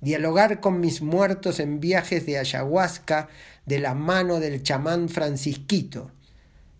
dialogar 0.00 0.60
con 0.60 0.80
mis 0.80 1.02
muertos 1.02 1.58
en 1.60 1.80
viajes 1.80 2.26
de 2.26 2.38
ayahuasca 2.38 3.28
de 3.64 3.78
la 3.78 3.94
mano 3.94 4.40
del 4.40 4.62
chamán 4.62 5.08
Francisquito, 5.08 6.10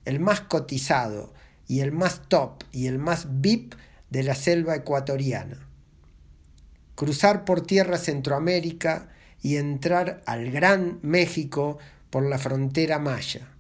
el 0.05 0.21
más 0.21 0.43
cotizado 0.43 1.33
y 1.67 1.81
el 1.81 1.93
más 1.93 2.29
top 2.29 2.63
y 2.73 2.87
el 2.87 2.99
más 2.99 3.27
VIP 3.41 3.75
de 4.11 4.23
la 4.23 4.35
selva 4.35 4.77
ecuatoriana. 4.77 5.67
Cruzar 6.95 7.45
por 7.45 7.67
tierra 7.67 7.99
Centroamérica 7.99 9.09
y 9.43 9.57
entrar 9.57 10.23
al 10.27 10.51
Gran 10.51 10.99
México 11.03 11.79
por 12.11 12.23
la 12.25 12.39
frontera 12.39 12.99
maya. 12.99 13.56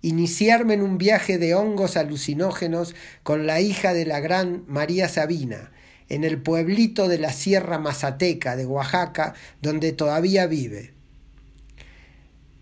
Iniciarme 0.00 0.74
en 0.74 0.82
un 0.82 0.96
viaje 0.96 1.38
de 1.38 1.54
hongos 1.54 1.96
alucinógenos 1.96 2.94
con 3.24 3.46
la 3.46 3.60
hija 3.60 3.94
de 3.94 4.06
la 4.06 4.20
gran 4.20 4.64
María 4.68 5.08
Sabina, 5.08 5.72
en 6.08 6.24
el 6.24 6.40
pueblito 6.40 7.08
de 7.08 7.18
la 7.18 7.32
Sierra 7.32 7.78
Mazateca 7.78 8.56
de 8.56 8.64
Oaxaca, 8.64 9.34
donde 9.60 9.92
todavía 9.92 10.46
vive. 10.46 10.94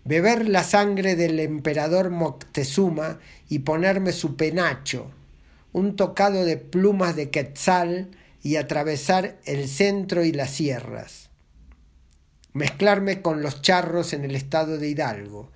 Beber 0.03 0.47
la 0.47 0.63
sangre 0.63 1.15
del 1.15 1.39
emperador 1.39 2.09
Moctezuma 2.09 3.19
y 3.49 3.59
ponerme 3.59 4.13
su 4.13 4.35
penacho, 4.35 5.11
un 5.73 5.95
tocado 5.95 6.43
de 6.43 6.57
plumas 6.57 7.15
de 7.15 7.29
quetzal 7.29 8.09
y 8.41 8.55
atravesar 8.55 9.37
el 9.45 9.67
centro 9.67 10.23
y 10.23 10.31
las 10.31 10.51
sierras. 10.51 11.29
Mezclarme 12.53 13.21
con 13.21 13.41
los 13.41 13.61
charros 13.61 14.13
en 14.13 14.23
el 14.23 14.35
estado 14.35 14.77
de 14.77 14.89
Hidalgo, 14.89 15.51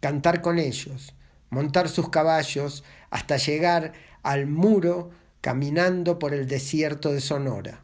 cantar 0.00 0.42
con 0.42 0.58
ellos, 0.58 1.14
montar 1.54 1.88
sus 1.88 2.10
caballos 2.10 2.84
hasta 3.10 3.36
llegar 3.36 3.92
al 4.22 4.46
muro 4.46 5.10
caminando 5.40 6.18
por 6.18 6.34
el 6.34 6.48
desierto 6.48 7.12
de 7.12 7.20
Sonora. 7.20 7.80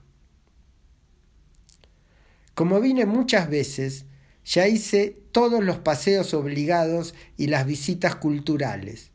Como 2.54 2.80
vine 2.80 3.06
muchas 3.06 3.48
veces, 3.48 4.06
ya 4.44 4.66
hice 4.66 5.22
todos 5.32 5.62
los 5.62 5.78
paseos 5.78 6.34
obligados 6.34 7.14
y 7.36 7.46
las 7.46 7.64
visitas 7.64 8.16
culturales. 8.16 9.12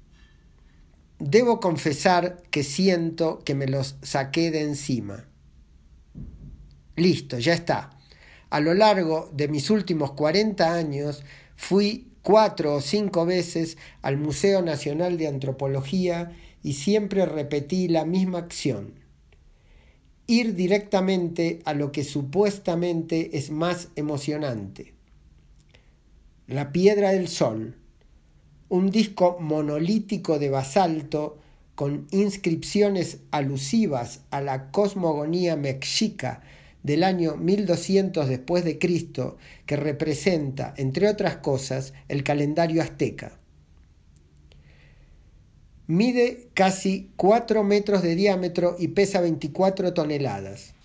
Debo 1.20 1.60
confesar 1.60 2.42
que 2.50 2.64
siento 2.64 3.40
que 3.44 3.56
me 3.56 3.68
los 3.68 3.98
saqué 4.02 4.52
de 4.52 4.62
encima. 4.62 5.26
Listo, 6.96 7.40
ya 7.40 7.54
está. 7.54 7.90
A 8.50 8.60
lo 8.62 8.74
largo 8.74 9.30
de 9.34 9.48
mis 9.50 9.70
últimos 9.70 10.14
40 10.14 10.74
años 10.74 11.24
fui 11.56 12.15
cuatro 12.26 12.74
o 12.74 12.82
cinco 12.82 13.28
veces 13.28 13.78
al 14.02 14.18
Museo 14.18 14.64
Nacional 14.64 15.20
de 15.20 15.28
Antropología 15.28 16.36
y 16.64 16.74
siempre 16.74 17.24
repetí 17.28 17.88
la 17.88 18.04
misma 18.04 18.40
acción. 18.40 18.96
Ir 20.26 20.56
directamente 20.56 21.60
a 21.66 21.76
lo 21.76 21.92
que 21.92 22.04
supuestamente 22.04 23.38
es 23.38 23.52
más 23.52 23.90
emocionante. 23.96 24.96
La 26.48 26.72
Piedra 26.72 27.12
del 27.12 27.28
Sol, 27.28 27.78
un 28.70 28.90
disco 28.90 29.38
monolítico 29.40 30.40
de 30.40 30.50
basalto 30.50 31.38
con 31.76 32.08
inscripciones 32.10 33.20
alusivas 33.30 34.22
a 34.32 34.42
la 34.42 34.72
cosmogonía 34.72 35.58
mexica 35.58 36.42
del 36.86 37.04
año 37.04 37.36
1200 37.36 38.30
después 38.30 38.64
de 38.64 38.78
Cristo 38.78 39.38
que 39.66 39.76
representa, 39.76 40.76
entre 40.78 41.10
otras 41.10 41.38
cosas, 41.38 41.94
el 42.10 42.24
calendario 42.24 42.84
azteca. 42.84 43.40
Mide 45.88 46.50
casi 46.54 47.10
4 47.16 47.64
metros 47.64 48.04
de 48.04 48.14
diámetro 48.14 48.76
y 48.78 48.90
pesa 48.90 49.20
24 49.20 49.96
toneladas. 49.96 50.76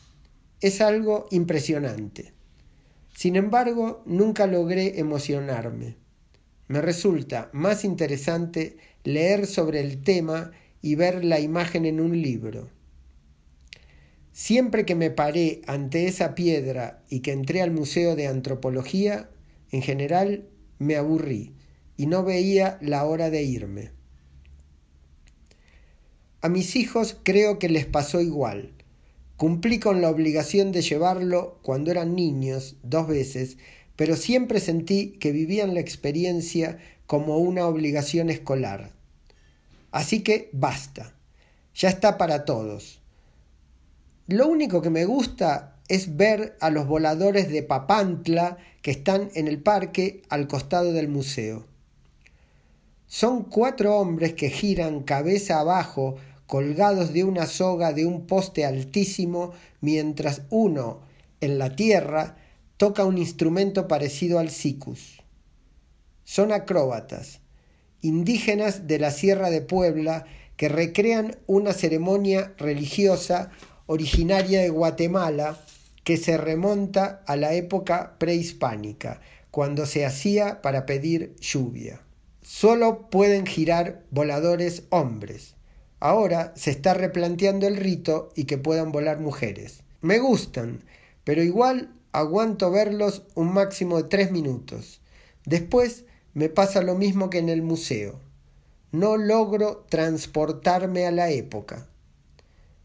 Es 0.62 0.80
algo 0.80 1.26
impresionante. 1.30 2.32
Sin 3.14 3.36
embargo, 3.36 4.02
nunca 4.06 4.46
logré 4.46 5.00
emocionarme. 5.00 5.96
Me 6.66 6.80
resulta 6.80 7.50
más 7.52 7.84
interesante 7.84 8.78
leer 9.04 9.46
sobre 9.46 9.80
el 9.80 10.02
tema 10.02 10.52
y 10.80 10.94
ver 10.94 11.26
la 11.26 11.40
imagen 11.40 11.84
en 11.84 12.00
un 12.00 12.22
libro. 12.22 12.70
Siempre 14.40 14.86
que 14.86 14.94
me 14.94 15.10
paré 15.10 15.60
ante 15.66 16.06
esa 16.06 16.34
piedra 16.34 17.04
y 17.10 17.20
que 17.20 17.32
entré 17.32 17.60
al 17.60 17.72
Museo 17.72 18.16
de 18.16 18.26
Antropología, 18.26 19.28
en 19.70 19.82
general 19.82 20.48
me 20.78 20.96
aburrí 20.96 21.52
y 21.98 22.06
no 22.06 22.24
veía 22.24 22.78
la 22.80 23.04
hora 23.04 23.28
de 23.28 23.42
irme. 23.42 23.90
A 26.40 26.48
mis 26.48 26.74
hijos 26.74 27.18
creo 27.22 27.58
que 27.58 27.68
les 27.68 27.84
pasó 27.84 28.22
igual. 28.22 28.72
Cumplí 29.36 29.78
con 29.78 30.00
la 30.00 30.08
obligación 30.08 30.72
de 30.72 30.80
llevarlo 30.80 31.58
cuando 31.60 31.90
eran 31.90 32.14
niños 32.14 32.76
dos 32.82 33.08
veces, 33.08 33.58
pero 33.94 34.16
siempre 34.16 34.58
sentí 34.60 35.18
que 35.20 35.32
vivían 35.32 35.74
la 35.74 35.80
experiencia 35.80 36.78
como 37.06 37.36
una 37.36 37.66
obligación 37.66 38.30
escolar. 38.30 38.94
Así 39.90 40.22
que 40.22 40.48
basta. 40.54 41.14
Ya 41.74 41.90
está 41.90 42.16
para 42.16 42.46
todos. 42.46 42.99
Lo 44.30 44.46
único 44.46 44.80
que 44.80 44.90
me 44.90 45.06
gusta 45.06 45.74
es 45.88 46.16
ver 46.16 46.56
a 46.60 46.70
los 46.70 46.86
voladores 46.86 47.50
de 47.50 47.64
Papantla 47.64 48.58
que 48.80 48.92
están 48.92 49.28
en 49.34 49.48
el 49.48 49.60
parque 49.60 50.22
al 50.28 50.46
costado 50.46 50.92
del 50.92 51.08
museo. 51.08 51.66
Son 53.08 53.42
cuatro 53.42 53.96
hombres 53.96 54.34
que 54.34 54.48
giran 54.48 55.02
cabeza 55.02 55.58
abajo 55.58 56.14
colgados 56.46 57.12
de 57.12 57.24
una 57.24 57.46
soga 57.46 57.92
de 57.92 58.06
un 58.06 58.28
poste 58.28 58.64
altísimo, 58.64 59.50
mientras 59.80 60.42
uno, 60.50 61.00
en 61.40 61.58
la 61.58 61.74
tierra, 61.74 62.36
toca 62.76 63.04
un 63.04 63.18
instrumento 63.18 63.88
parecido 63.88 64.38
al 64.38 64.50
sicus. 64.50 65.24
Son 66.22 66.52
acróbatas, 66.52 67.40
indígenas 68.00 68.86
de 68.86 69.00
la 69.00 69.10
Sierra 69.10 69.50
de 69.50 69.62
Puebla, 69.62 70.24
que 70.56 70.68
recrean 70.68 71.36
una 71.48 71.72
ceremonia 71.72 72.54
religiosa 72.58 73.50
originaria 73.90 74.60
de 74.60 74.68
Guatemala 74.68 75.58
que 76.04 76.16
se 76.16 76.36
remonta 76.36 77.24
a 77.26 77.34
la 77.34 77.54
época 77.54 78.14
prehispánica, 78.18 79.20
cuando 79.50 79.84
se 79.84 80.06
hacía 80.06 80.62
para 80.62 80.86
pedir 80.86 81.34
lluvia. 81.40 82.00
solo 82.40 83.10
pueden 83.10 83.46
girar 83.46 84.04
voladores 84.12 84.84
hombres. 84.90 85.56
Ahora 85.98 86.52
se 86.54 86.70
está 86.70 86.94
replanteando 86.94 87.66
el 87.66 87.76
rito 87.76 88.28
y 88.36 88.44
que 88.44 88.58
puedan 88.58 88.92
volar 88.92 89.18
mujeres. 89.18 89.82
Me 90.02 90.20
gustan, 90.20 90.84
pero 91.24 91.42
igual 91.42 91.92
aguanto 92.12 92.70
verlos 92.70 93.24
un 93.34 93.52
máximo 93.52 93.96
de 93.96 94.08
tres 94.08 94.30
minutos. 94.30 95.00
Después 95.46 96.04
me 96.32 96.48
pasa 96.48 96.80
lo 96.80 96.94
mismo 96.94 97.28
que 97.28 97.38
en 97.38 97.48
el 97.48 97.62
museo. 97.62 98.20
No 98.92 99.16
logro 99.16 99.84
transportarme 99.88 101.06
a 101.06 101.10
la 101.10 101.30
época. 101.30 101.89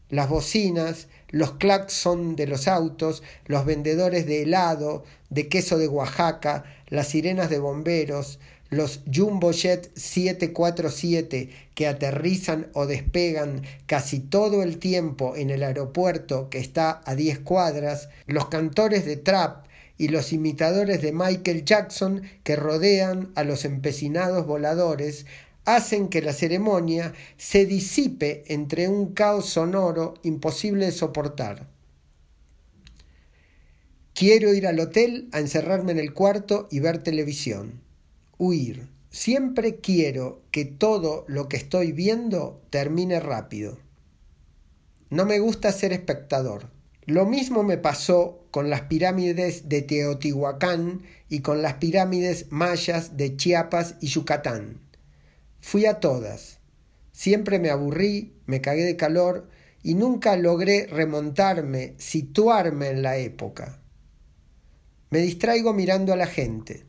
Las 0.08 0.28
bocinas, 0.28 1.08
los 1.30 1.52
claxon 1.52 2.36
de 2.36 2.46
los 2.46 2.68
autos, 2.68 3.22
los 3.46 3.64
vendedores 3.64 4.26
de 4.26 4.42
helado, 4.42 5.04
de 5.30 5.48
queso 5.48 5.78
de 5.78 5.88
Oaxaca, 5.88 6.64
las 6.88 7.08
sirenas 7.08 7.50
de 7.50 7.58
bomberos, 7.58 8.38
los 8.70 9.00
Jumbo 9.12 9.52
Jet 9.52 9.90
747 9.96 11.50
que 11.74 11.86
aterrizan 11.86 12.68
o 12.72 12.86
despegan 12.86 13.62
casi 13.86 14.18
todo 14.20 14.62
el 14.62 14.78
tiempo 14.78 15.36
en 15.36 15.50
el 15.50 15.62
aeropuerto 15.62 16.50
que 16.50 16.58
está 16.58 17.00
a 17.04 17.14
10 17.14 17.40
cuadras, 17.40 18.08
los 18.26 18.48
cantores 18.48 19.04
de 19.04 19.16
trap 19.16 19.66
y 19.98 20.08
los 20.08 20.32
imitadores 20.32 21.00
de 21.00 21.12
Michael 21.12 21.64
Jackson 21.64 22.22
que 22.42 22.56
rodean 22.56 23.30
a 23.34 23.44
los 23.44 23.64
empecinados 23.64 24.46
voladores 24.46 25.26
hacen 25.66 26.08
que 26.08 26.22
la 26.22 26.32
ceremonia 26.32 27.12
se 27.36 27.66
disipe 27.66 28.44
entre 28.46 28.88
un 28.88 29.12
caos 29.12 29.50
sonoro 29.50 30.14
imposible 30.22 30.86
de 30.86 30.92
soportar. 30.92 31.68
Quiero 34.14 34.54
ir 34.54 34.66
al 34.66 34.80
hotel 34.80 35.28
a 35.32 35.40
encerrarme 35.40 35.92
en 35.92 35.98
el 35.98 36.14
cuarto 36.14 36.68
y 36.70 36.80
ver 36.80 37.02
televisión 37.02 37.84
huir. 38.38 38.88
Siempre 39.10 39.76
quiero 39.76 40.42
que 40.50 40.64
todo 40.64 41.24
lo 41.28 41.48
que 41.48 41.56
estoy 41.56 41.92
viendo 41.92 42.62
termine 42.70 43.20
rápido. 43.20 43.78
No 45.08 45.24
me 45.24 45.38
gusta 45.38 45.72
ser 45.72 45.92
espectador. 45.92 46.70
Lo 47.04 47.24
mismo 47.24 47.62
me 47.62 47.78
pasó 47.78 48.44
con 48.50 48.68
las 48.68 48.82
pirámides 48.82 49.68
de 49.68 49.82
Teotihuacán 49.82 51.02
y 51.28 51.40
con 51.40 51.62
las 51.62 51.74
pirámides 51.74 52.46
mayas 52.50 53.16
de 53.16 53.36
Chiapas 53.36 53.94
y 54.00 54.08
Yucatán. 54.08 54.85
Fui 55.68 55.84
a 55.84 55.98
todas. 55.98 56.60
Siempre 57.10 57.58
me 57.58 57.70
aburrí, 57.70 58.36
me 58.46 58.60
cagué 58.60 58.84
de 58.84 58.94
calor 58.94 59.48
y 59.82 59.94
nunca 59.94 60.36
logré 60.36 60.86
remontarme, 60.86 61.94
situarme 61.98 62.90
en 62.90 63.02
la 63.02 63.16
época. 63.16 63.80
Me 65.10 65.18
distraigo 65.18 65.72
mirando 65.72 66.12
a 66.12 66.16
la 66.16 66.28
gente. 66.28 66.84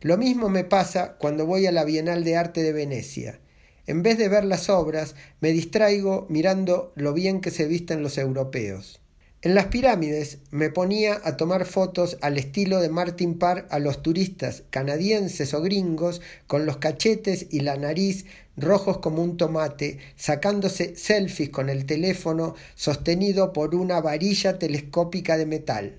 Lo 0.00 0.16
mismo 0.16 0.48
me 0.48 0.64
pasa 0.64 1.18
cuando 1.18 1.44
voy 1.44 1.66
a 1.66 1.70
la 1.70 1.84
Bienal 1.84 2.24
de 2.24 2.34
Arte 2.34 2.62
de 2.62 2.72
Venecia. 2.72 3.40
En 3.86 4.02
vez 4.02 4.16
de 4.16 4.30
ver 4.30 4.46
las 4.46 4.70
obras, 4.70 5.14
me 5.42 5.52
distraigo 5.52 6.24
mirando 6.30 6.94
lo 6.96 7.12
bien 7.12 7.42
que 7.42 7.50
se 7.50 7.66
visten 7.66 8.02
los 8.02 8.16
europeos. 8.16 9.01
En 9.44 9.56
las 9.56 9.66
pirámides 9.66 10.38
me 10.52 10.70
ponía 10.70 11.20
a 11.24 11.36
tomar 11.36 11.64
fotos 11.64 12.16
al 12.20 12.38
estilo 12.38 12.80
de 12.80 12.88
Martin 12.88 13.40
Parr 13.40 13.66
a 13.70 13.80
los 13.80 14.00
turistas 14.00 14.62
canadienses 14.70 15.52
o 15.52 15.60
gringos 15.60 16.20
con 16.46 16.64
los 16.64 16.76
cachetes 16.76 17.48
y 17.50 17.58
la 17.58 17.76
nariz 17.76 18.24
rojos 18.56 18.98
como 18.98 19.20
un 19.20 19.36
tomate, 19.36 19.98
sacándose 20.14 20.94
selfies 20.94 21.50
con 21.50 21.70
el 21.70 21.86
teléfono 21.86 22.54
sostenido 22.76 23.52
por 23.52 23.74
una 23.74 24.00
varilla 24.00 24.60
telescópica 24.60 25.36
de 25.36 25.46
metal. 25.46 25.98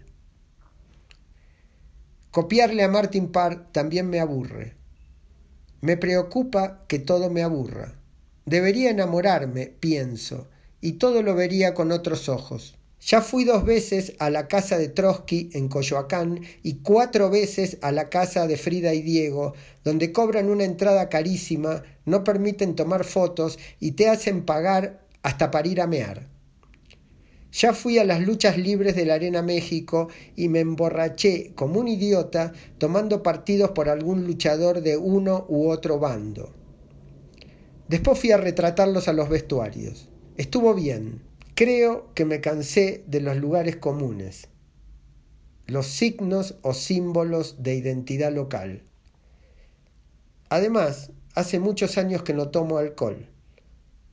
Copiarle 2.31 2.83
a 2.83 2.87
Martin 2.87 3.29
Parr 3.29 3.67
también 3.73 4.09
me 4.09 4.21
aburre. 4.21 4.77
Me 5.81 5.97
preocupa 5.97 6.85
que 6.87 6.97
todo 6.97 7.29
me 7.29 7.43
aburra. 7.43 7.93
Debería 8.45 8.89
enamorarme, 8.89 9.67
pienso, 9.67 10.47
y 10.79 10.93
todo 10.93 11.21
lo 11.21 11.35
vería 11.35 11.73
con 11.73 11.91
otros 11.91 12.29
ojos. 12.29 12.77
Ya 13.05 13.19
fui 13.19 13.43
dos 13.43 13.65
veces 13.65 14.13
a 14.19 14.29
la 14.29 14.47
casa 14.47 14.77
de 14.77 14.87
Trotsky 14.87 15.49
en 15.53 15.67
Coyoacán 15.67 16.39
y 16.63 16.75
cuatro 16.75 17.29
veces 17.29 17.77
a 17.81 17.91
la 17.91 18.09
casa 18.09 18.47
de 18.47 18.55
Frida 18.55 18.93
y 18.93 19.01
Diego, 19.01 19.53
donde 19.83 20.13
cobran 20.13 20.49
una 20.49 20.63
entrada 20.63 21.09
carísima, 21.09 21.83
no 22.05 22.23
permiten 22.23 22.75
tomar 22.75 23.03
fotos 23.03 23.59
y 23.81 23.91
te 23.91 24.07
hacen 24.07 24.45
pagar 24.45 25.05
hasta 25.21 25.51
para 25.51 25.67
ir 25.67 25.81
a 25.81 25.87
mear. 25.87 26.29
Ya 27.51 27.73
fui 27.73 27.97
a 27.97 28.05
las 28.05 28.21
luchas 28.21 28.57
libres 28.57 28.95
de 28.95 29.05
la 29.05 29.15
Arena 29.15 29.41
México 29.41 30.07
y 30.37 30.47
me 30.47 30.61
emborraché 30.61 31.51
como 31.55 31.81
un 31.81 31.89
idiota 31.89 32.53
tomando 32.77 33.21
partidos 33.21 33.71
por 33.71 33.89
algún 33.89 34.25
luchador 34.25 34.81
de 34.81 34.95
uno 34.95 35.45
u 35.49 35.69
otro 35.69 35.99
bando. 35.99 36.53
Después 37.89 38.17
fui 38.17 38.31
a 38.31 38.37
retratarlos 38.37 39.09
a 39.09 39.13
los 39.13 39.27
vestuarios. 39.27 40.07
Estuvo 40.37 40.73
bien. 40.73 41.32
Creo 41.55 42.13
que 42.13 42.25
me 42.25 42.41
cansé 42.41 43.03
de 43.07 43.21
los 43.21 43.37
lugares 43.37 43.75
comunes, 43.75 44.47
los 45.67 45.87
signos 45.87 46.55
o 46.61 46.73
símbolos 46.73 47.61
de 47.61 47.75
identidad 47.75 48.33
local. 48.33 48.83
Además, 50.49 51.11
hace 51.35 51.59
muchos 51.59 51.97
años 51.97 52.23
que 52.23 52.33
no 52.33 52.49
tomo 52.49 52.77
alcohol. 52.77 53.27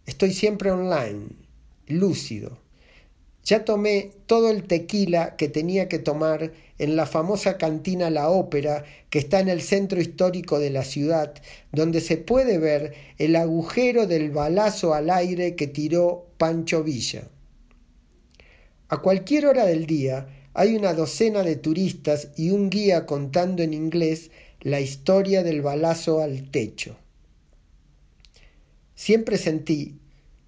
Estoy 0.07 0.33
siempre 0.33 0.70
online, 0.70 1.29
lúcido 1.87 2.59
ya 3.44 3.64
tomé 3.64 4.12
todo 4.26 4.50
el 4.50 4.64
tequila 4.64 5.37
que 5.37 5.48
tenía 5.48 5.88
que 5.88 5.98
tomar 5.98 6.53
en 6.79 6.96
la 6.96 7.07
famosa 7.07 7.57
cantina 7.59 8.11
La 8.11 8.31
Ópera, 8.31 8.85
que 9.09 9.18
está 9.18 9.40
en 9.40 9.48
el 9.48 9.62
centro 9.62 10.00
histórico 10.00 10.59
de 10.59 10.70
la 10.70 10.85
ciudad, 10.85 11.35
donde 11.72 12.00
se 12.00 12.16
puede 12.16 12.59
ver 12.59 12.94
el 13.18 13.37
agujero 13.37 14.07
del 14.07 14.31
balazo 14.31 14.94
al 14.94 15.11
aire 15.11 15.57
que 15.57 15.66
tiró 15.66 16.26
Pancho 16.40 16.83
Villa. 16.83 17.29
A 18.88 18.96
cualquier 19.03 19.44
hora 19.44 19.66
del 19.66 19.85
día 19.85 20.48
hay 20.55 20.74
una 20.74 20.94
docena 20.94 21.42
de 21.42 21.57
turistas 21.57 22.29
y 22.35 22.48
un 22.48 22.70
guía 22.70 23.05
contando 23.05 23.62
en 23.62 23.74
inglés 23.74 24.31
la 24.62 24.81
historia 24.81 25.42
del 25.42 25.61
balazo 25.61 26.22
al 26.22 26.50
techo. 26.50 26.96
Siempre 28.94 29.37
sentí, 29.37 30.00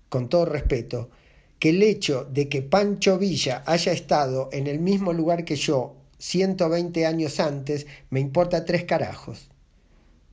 con 0.09 0.31
todo 0.31 0.47
respeto, 0.47 1.11
que 1.59 1.69
el 1.69 1.83
hecho 1.83 2.25
de 2.25 2.49
que 2.49 2.63
Pancho 2.63 3.19
Villa 3.19 3.63
haya 3.67 3.93
estado 3.93 4.49
en 4.51 4.69
el 4.69 4.79
mismo 4.79 5.13
lugar 5.13 5.45
que 5.45 5.57
yo 5.57 5.97
120 6.21 7.05
años 7.05 7.39
antes 7.39 7.87
me 8.09 8.21
importa 8.21 8.65
tres 8.65 8.85
carajos. 8.85 9.51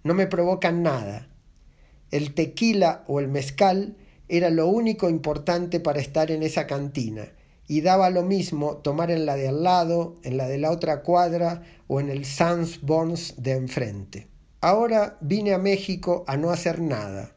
No 0.06 0.14
me 0.14 0.26
provocan 0.26 0.84
nada. 0.84 1.28
El 2.12 2.34
tequila 2.34 3.04
o 3.08 3.20
el 3.20 3.28
mezcal 3.28 3.98
era 4.30 4.50
lo 4.50 4.68
único 4.68 5.10
importante 5.10 5.80
para 5.80 6.00
estar 6.00 6.32
en 6.32 6.44
esa 6.44 6.68
cantina 6.68 7.34
y 7.68 7.82
daba 7.82 8.10
lo 8.10 8.24
mismo 8.24 8.78
tomar 8.78 9.12
en 9.12 9.26
la 9.26 9.36
de 9.36 9.50
al 9.50 9.64
lado, 9.64 10.20
en 10.24 10.38
la 10.38 10.48
de 10.48 10.58
la 10.58 10.72
otra 10.72 11.02
cuadra 11.02 11.64
o 11.88 12.00
en 12.00 12.10
el 12.10 12.26
Sans 12.26 12.82
Bons 12.82 13.36
de 13.38 13.52
enfrente. 13.52 14.28
Ahora 14.62 15.18
vine 15.22 15.54
a 15.54 15.58
México 15.58 16.24
a 16.28 16.38
no 16.38 16.52
hacer 16.52 16.82
nada. 16.82 17.36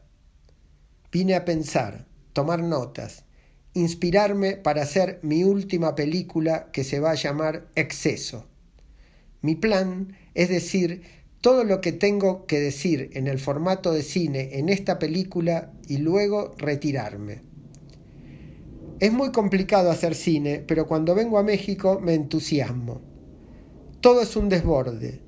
Vine 1.11 1.35
a 1.35 1.45
pensar, 1.45 2.07
tomar 2.33 2.63
notas, 2.63 3.25
inspirarme 3.73 4.57
para 4.57 4.81
hacer 4.81 5.19
mi 5.21 5.43
última 5.43 5.95
película 5.95 6.71
que 6.71 6.83
se 6.83 6.99
va 6.99 7.11
a 7.11 7.15
llamar 7.15 7.67
Exceso. 7.75 8.47
Mi 9.41 9.55
plan 9.55 10.17
es 10.33 10.49
decir 10.49 11.03
todo 11.43 11.65
lo 11.65 11.81
que 11.81 11.91
tengo 11.91 12.45
que 12.45 12.61
decir 12.61 13.09
en 13.15 13.27
el 13.27 13.37
formato 13.37 13.91
de 13.91 14.01
cine 14.01 14.51
en 14.59 14.69
esta 14.69 14.97
película 14.97 15.73
y 15.89 15.97
luego 15.97 16.55
retirarme. 16.57 17.41
Es 19.01 19.11
muy 19.11 19.33
complicado 19.33 19.91
hacer 19.91 20.15
cine, 20.15 20.63
pero 20.65 20.87
cuando 20.87 21.13
vengo 21.13 21.37
a 21.37 21.43
México 21.43 21.99
me 22.01 22.13
entusiasmo. 22.13 23.01
Todo 23.99 24.21
es 24.21 24.37
un 24.37 24.47
desborde, 24.47 25.19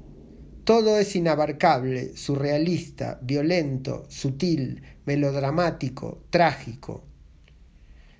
todo 0.63 0.97
es 0.97 1.17
inabarcable, 1.17 2.15
surrealista, 2.15 3.19
violento, 3.21 4.05
sutil, 4.07 4.83
melodramático, 5.03 6.23
trágico. 6.29 7.03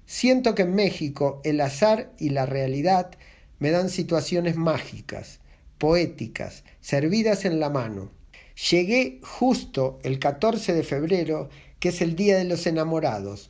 Siento 0.06 0.54
que 0.54 0.64
en 0.64 0.76
México 0.76 1.40
el 1.46 1.62
azar 1.62 2.12
y 2.20 2.32
la 2.32 2.46
realidad 2.46 3.12
me 3.60 3.72
dan 3.72 3.90
situaciones 3.90 4.58
mágicas, 4.58 5.40
poéticas, 5.78 6.66
servidas 6.86 7.46
en 7.46 7.60
la 7.60 7.72
mano. 7.72 8.12
Llegué 8.70 9.20
justo 9.24 9.98
el 10.04 10.20
14 10.20 10.72
de 10.72 10.84
febrero, 10.84 11.50
que 11.80 11.90
es 11.90 12.00
el 12.00 12.16
Día 12.16 12.38
de 12.38 12.44
los 12.44 12.68
Enamorados. 12.68 13.50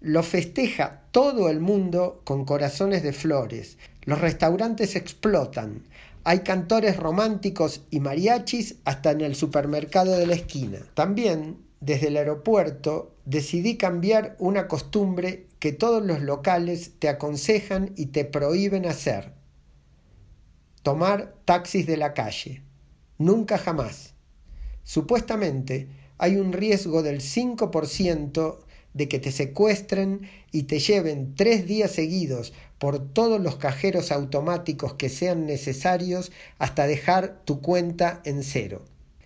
Lo 0.00 0.22
festeja 0.22 1.02
todo 1.10 1.48
el 1.50 1.58
mundo 1.58 2.20
con 2.22 2.44
corazones 2.44 3.02
de 3.02 3.12
flores. 3.12 3.78
Los 4.04 4.20
restaurantes 4.20 4.94
explotan. 4.94 5.82
Hay 6.22 6.40
cantores 6.44 6.96
románticos 6.96 7.82
y 7.90 7.98
mariachis 7.98 8.76
hasta 8.84 9.10
en 9.10 9.22
el 9.22 9.34
supermercado 9.34 10.16
de 10.16 10.28
la 10.28 10.34
esquina. 10.34 10.78
También, 10.94 11.56
desde 11.80 12.06
el 12.06 12.16
aeropuerto, 12.16 13.12
decidí 13.24 13.76
cambiar 13.76 14.36
una 14.38 14.68
costumbre 14.68 15.48
que 15.58 15.72
todos 15.72 16.06
los 16.06 16.20
locales 16.20 16.92
te 17.00 17.08
aconsejan 17.08 17.90
y 17.96 18.06
te 18.06 18.24
prohíben 18.24 18.86
hacer. 18.86 19.32
Tomar 20.84 21.34
taxis 21.44 21.84
de 21.84 21.96
la 21.96 22.14
calle. 22.14 22.62
Nunca 23.18 23.58
jamás. 23.58 24.14
Supuestamente, 24.84 25.88
hay 26.18 26.36
un 26.36 26.52
riesgo 26.52 27.02
del 27.02 27.20
5% 27.20 28.58
de 28.94 29.08
que 29.08 29.18
te 29.18 29.32
secuestren 29.32 30.28
y 30.50 30.64
te 30.64 30.78
lleven 30.78 31.34
tres 31.34 31.66
días 31.66 31.90
seguidos 31.90 32.52
por 32.78 33.12
todos 33.12 33.40
los 33.40 33.56
cajeros 33.56 34.12
automáticos 34.12 34.94
que 34.94 35.08
sean 35.08 35.46
necesarios 35.46 36.32
hasta 36.58 36.86
dejar 36.86 37.42
tu 37.44 37.60
cuenta 37.60 38.20
en 38.24 38.42
cero. 38.42 38.84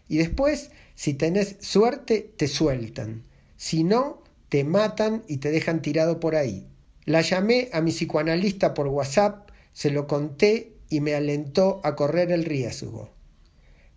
Y 0.09 0.19
después, 0.19 0.71
si 0.95 1.15
tenés 1.15 1.57
suerte, 1.61 2.33
te 2.37 2.49
sueltan. 2.49 3.23
Si 3.57 3.85
no, 3.85 4.23
te 4.49 4.65
matan 4.65 5.23
y 5.29 5.39
te 5.39 5.51
dejan 5.51 5.81
tirado 5.81 6.21
por 6.21 6.35
ahí. 6.35 6.67
La 7.05 7.21
llamé 7.21 7.71
a 7.73 7.81
mi 7.81 7.91
psicoanalista 7.91 8.75
por 8.75 8.89
WhatsApp, 8.89 9.49
se 9.73 9.91
lo 9.91 10.07
conté 10.07 10.73
y 10.89 11.01
me 11.01 11.15
alentó 11.15 11.81
a 11.85 11.97
correr 11.97 12.33
el 12.33 12.45
riesgo. 12.45 13.11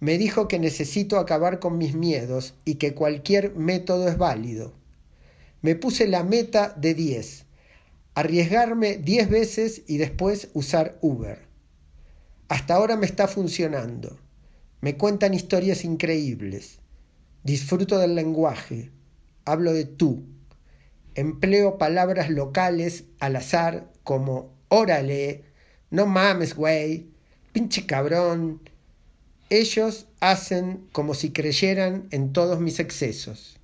Me 0.05 0.19
dijo 0.19 0.47
que 0.47 0.59
necesito 0.59 1.17
acabar 1.17 1.57
con 1.57 1.79
mis 1.79 1.95
miedos 1.95 2.53
y 2.63 2.75
que 2.75 2.93
cualquier 2.93 3.55
método 3.55 4.07
es 4.07 4.19
válido. 4.19 4.75
Me 5.63 5.73
puse 5.73 6.05
la 6.05 6.23
meta 6.23 6.75
de 6.77 6.93
10, 6.93 7.45
arriesgarme 8.13 8.97
10 8.97 9.29
veces 9.31 9.81
y 9.87 9.97
después 9.97 10.49
usar 10.53 10.99
Uber. 11.01 11.47
Hasta 12.49 12.75
ahora 12.75 12.97
me 12.97 13.07
está 13.07 13.27
funcionando. 13.27 14.19
Me 14.79 14.95
cuentan 14.95 15.33
historias 15.33 15.83
increíbles. 15.83 16.77
Disfruto 17.43 17.97
del 17.97 18.13
lenguaje. 18.13 18.91
Hablo 19.43 19.73
de 19.73 19.85
tú. 19.85 20.23
Empleo 21.15 21.79
palabras 21.79 22.29
locales 22.29 23.05
al 23.19 23.37
azar 23.37 23.91
como 24.03 24.53
órale, 24.67 25.45
no 25.89 26.05
mames, 26.05 26.53
güey, 26.53 27.07
pinche 27.51 27.87
cabrón. 27.87 28.61
Ellos 29.49 30.07
hacen 30.21 30.87
como 30.91 31.13
si 31.13 31.31
creyeran 31.31 32.07
en 32.09 32.33
todos 32.33 32.59
mis 32.59 32.79
excesos. 32.79 33.57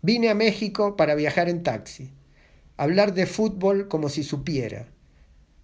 Vine 0.00 0.30
a 0.30 0.34
México 0.34 0.96
para 0.96 1.14
viajar 1.14 1.48
en 1.48 1.62
taxi, 1.62 2.10
hablar 2.76 3.14
de 3.14 3.26
fútbol 3.26 3.86
como 3.86 4.08
si 4.08 4.24
supiera, 4.24 4.88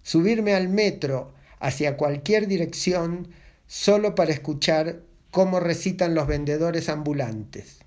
subirme 0.01 0.53
al 0.53 0.69
metro 0.69 1.33
hacia 1.59 1.97
cualquier 1.97 2.47
dirección 2.47 3.27
solo 3.67 4.15
para 4.15 4.31
escuchar 4.31 5.01
cómo 5.29 5.59
recitan 5.59 6.15
los 6.15 6.25
vendedores 6.25 6.87
ambulantes. 6.87 7.79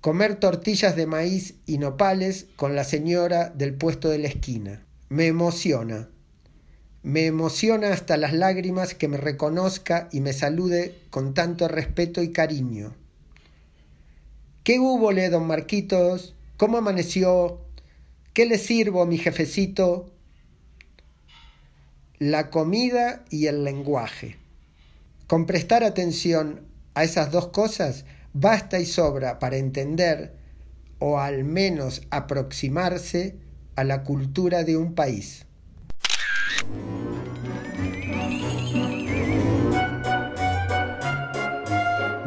Comer 0.00 0.36
tortillas 0.36 0.94
de 0.94 1.06
maíz 1.06 1.54
y 1.66 1.78
nopales 1.78 2.46
con 2.54 2.76
la 2.76 2.84
señora 2.84 3.50
del 3.50 3.74
puesto 3.74 4.08
de 4.08 4.18
la 4.18 4.28
esquina. 4.28 4.86
Me 5.08 5.26
emociona. 5.26 6.08
Me 7.02 7.24
emociona 7.24 7.92
hasta 7.92 8.18
las 8.18 8.34
lágrimas 8.34 8.94
que 8.94 9.08
me 9.08 9.16
reconozca 9.16 10.08
y 10.12 10.20
me 10.20 10.34
salude 10.34 10.98
con 11.08 11.32
tanto 11.32 11.66
respeto 11.66 12.22
y 12.22 12.30
cariño. 12.30 12.94
¿Qué 14.64 14.78
hubo, 14.78 15.10
le, 15.10 15.30
don 15.30 15.46
Marquitos? 15.46 16.34
¿Cómo 16.58 16.76
amaneció? 16.76 17.62
¿Qué 18.34 18.44
le 18.44 18.58
sirvo, 18.58 19.06
mi 19.06 19.16
jefecito? 19.16 20.12
La 22.18 22.50
comida 22.50 23.24
y 23.30 23.46
el 23.46 23.64
lenguaje. 23.64 24.36
Con 25.26 25.46
prestar 25.46 25.84
atención 25.84 26.66
a 26.92 27.04
esas 27.04 27.30
dos 27.30 27.48
cosas 27.48 28.04
basta 28.34 28.78
y 28.78 28.84
sobra 28.84 29.38
para 29.38 29.56
entender, 29.56 30.36
o 30.98 31.18
al 31.18 31.44
menos 31.44 32.02
aproximarse, 32.10 33.38
a 33.76 33.84
la 33.84 34.02
cultura 34.02 34.64
de 34.64 34.76
un 34.76 34.94
país. 34.94 35.46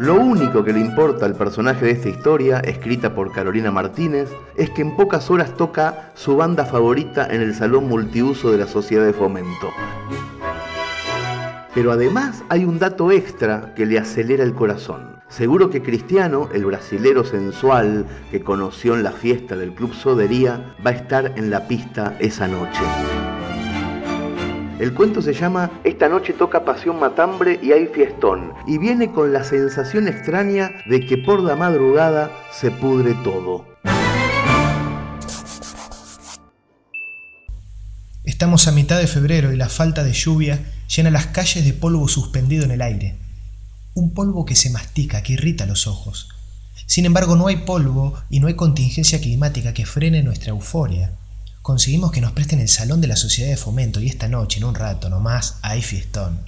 Lo 0.03 0.15
único 0.15 0.65
que 0.65 0.73
le 0.73 0.81
importa 0.81 1.25
al 1.25 1.33
personaje 1.33 1.85
de 1.85 1.91
esta 1.91 2.09
historia, 2.09 2.59
escrita 2.59 3.15
por 3.15 3.31
Carolina 3.31 3.71
Martínez, 3.71 4.29
es 4.57 4.69
que 4.71 4.81
en 4.81 4.97
pocas 4.97 5.31
horas 5.31 5.55
toca 5.55 6.11
su 6.13 6.35
banda 6.35 6.65
favorita 6.65 7.25
en 7.25 7.39
el 7.39 7.55
salón 7.55 7.87
multiuso 7.87 8.51
de 8.51 8.57
la 8.57 8.67
Sociedad 8.67 9.05
de 9.05 9.13
Fomento. 9.13 9.69
Pero 11.73 11.93
además 11.93 12.43
hay 12.49 12.65
un 12.65 12.79
dato 12.79 13.11
extra 13.11 13.73
que 13.75 13.85
le 13.85 13.97
acelera 13.97 14.43
el 14.43 14.53
corazón. 14.53 15.21
Seguro 15.29 15.69
que 15.69 15.81
Cristiano, 15.81 16.49
el 16.53 16.65
brasilero 16.65 17.23
sensual 17.23 18.05
que 18.29 18.41
conoció 18.41 18.95
en 18.95 19.03
la 19.03 19.13
fiesta 19.13 19.55
del 19.55 19.73
Club 19.73 19.93
Sodería, 19.93 20.75
va 20.85 20.91
a 20.91 20.95
estar 20.95 21.31
en 21.37 21.49
la 21.49 21.65
pista 21.69 22.17
esa 22.19 22.49
noche. 22.49 22.81
El 24.79 24.95
cuento 24.95 25.21
se 25.21 25.33
llama 25.33 25.69
Esta 25.83 26.09
noche 26.09 26.33
toca 26.33 26.65
Pasión 26.65 26.99
Matambre 26.99 27.59
y 27.61 27.73
hay 27.73 27.85
fiestón, 27.87 28.53
y 28.65 28.79
viene 28.79 29.11
con 29.11 29.31
la 29.31 29.43
sensación 29.43 30.07
extraña 30.07 30.71
de 30.87 31.05
que 31.05 31.17
por 31.17 31.41
la 31.41 31.55
madrugada 31.55 32.31
se 32.51 32.71
pudre 32.71 33.13
todo. 33.23 33.67
Estamos 38.23 38.67
a 38.67 38.71
mitad 38.71 38.99
de 38.99 39.05
febrero 39.05 39.53
y 39.53 39.57
la 39.57 39.69
falta 39.69 40.03
de 40.03 40.13
lluvia 40.13 40.59
llena 40.87 41.11
las 41.11 41.27
calles 41.27 41.63
de 41.63 41.73
polvo 41.73 42.07
suspendido 42.07 42.65
en 42.65 42.71
el 42.71 42.81
aire. 42.81 43.19
Un 43.93 44.15
polvo 44.15 44.43
que 44.43 44.55
se 44.55 44.71
mastica, 44.71 45.21
que 45.21 45.33
irrita 45.33 45.67
los 45.67 45.85
ojos. 45.85 46.29
Sin 46.87 47.05
embargo, 47.05 47.35
no 47.35 47.45
hay 47.47 47.57
polvo 47.57 48.15
y 48.29 48.39
no 48.39 48.47
hay 48.47 48.55
contingencia 48.55 49.21
climática 49.21 49.73
que 49.73 49.85
frene 49.85 50.23
nuestra 50.23 50.49
euforia. 50.49 51.13
Conseguimos 51.63 52.11
que 52.11 52.19
nos 52.19 52.33
presten 52.33 52.59
el 52.59 52.67
salón 52.67 52.99
de 52.99 53.07
la 53.07 53.15
sociedad 53.15 53.49
de 53.49 53.55
fomento 53.55 54.01
y 54.01 54.09
esta 54.09 54.27
noche, 54.27 54.57
en 54.57 54.65
un 54.65 54.75
rato 54.75 55.09
nomás, 55.09 55.59
hay 55.61 55.81
fiestón. 55.81 56.41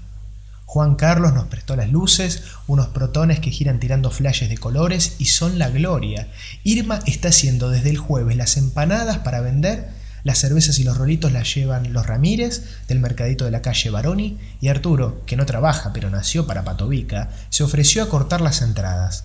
Juan 0.65 0.95
Carlos 0.95 1.34
nos 1.34 1.47
prestó 1.47 1.78
las 1.78 1.89
luces, 1.89 2.43
unos 2.67 2.88
protones 2.88 3.39
que 3.39 3.49
giran 3.49 3.80
tirando 3.80 4.12
flashes 4.12 4.49
de 4.49 4.58
colores 4.58 5.15
y 5.17 5.28
son 5.28 5.58
la 5.58 5.69
gloria. 5.69 6.28
Irma 6.65 6.99
está 7.06 7.30
haciendo 7.30 7.69
desde 7.69 7.91
el 7.91 7.97
jueves 7.97 8.36
las 8.36 8.58
empanadas 8.58 9.19
para 9.19 9.39
vender 9.39 9.88
las 10.25 10.39
cervezas 10.39 10.80
y 10.80 10.84
los 10.84 10.97
rolitos 10.97 11.32
las 11.32 11.56
llevan 11.56 11.93
los 11.93 12.06
Ramírez 12.06 12.63
del 12.89 12.99
mercadito 12.99 13.45
de 13.45 13.51
la 13.51 13.62
calle 13.62 13.91
Baroni 13.91 14.38
y 14.60 14.67
Arturo, 14.67 15.21
que 15.25 15.38
no 15.38 15.45
trabaja 15.45 15.93
pero 15.93 16.10
nació 16.10 16.45
para 16.45 16.65
Patovica, 16.65 17.30
se 17.49 17.63
ofreció 17.63 18.04
a 18.04 18.10
cortar 18.10 18.41
las 18.41 18.62
entradas. 18.62 19.23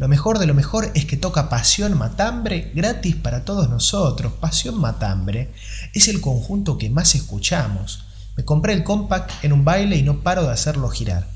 Lo 0.00 0.08
mejor 0.08 0.38
de 0.38 0.46
lo 0.46 0.54
mejor 0.54 0.90
es 0.94 1.04
que 1.04 1.18
toca 1.18 1.50
Pasión 1.50 1.98
Matambre 1.98 2.72
gratis 2.74 3.16
para 3.16 3.44
todos 3.44 3.68
nosotros. 3.68 4.32
Pasión 4.32 4.80
Matambre 4.80 5.52
es 5.92 6.08
el 6.08 6.22
conjunto 6.22 6.78
que 6.78 6.88
más 6.88 7.14
escuchamos. 7.14 8.06
Me 8.34 8.46
compré 8.46 8.72
el 8.72 8.82
compact 8.82 9.44
en 9.44 9.52
un 9.52 9.62
baile 9.62 9.96
y 9.96 10.02
no 10.02 10.22
paro 10.22 10.44
de 10.44 10.52
hacerlo 10.52 10.88
girar. 10.88 11.28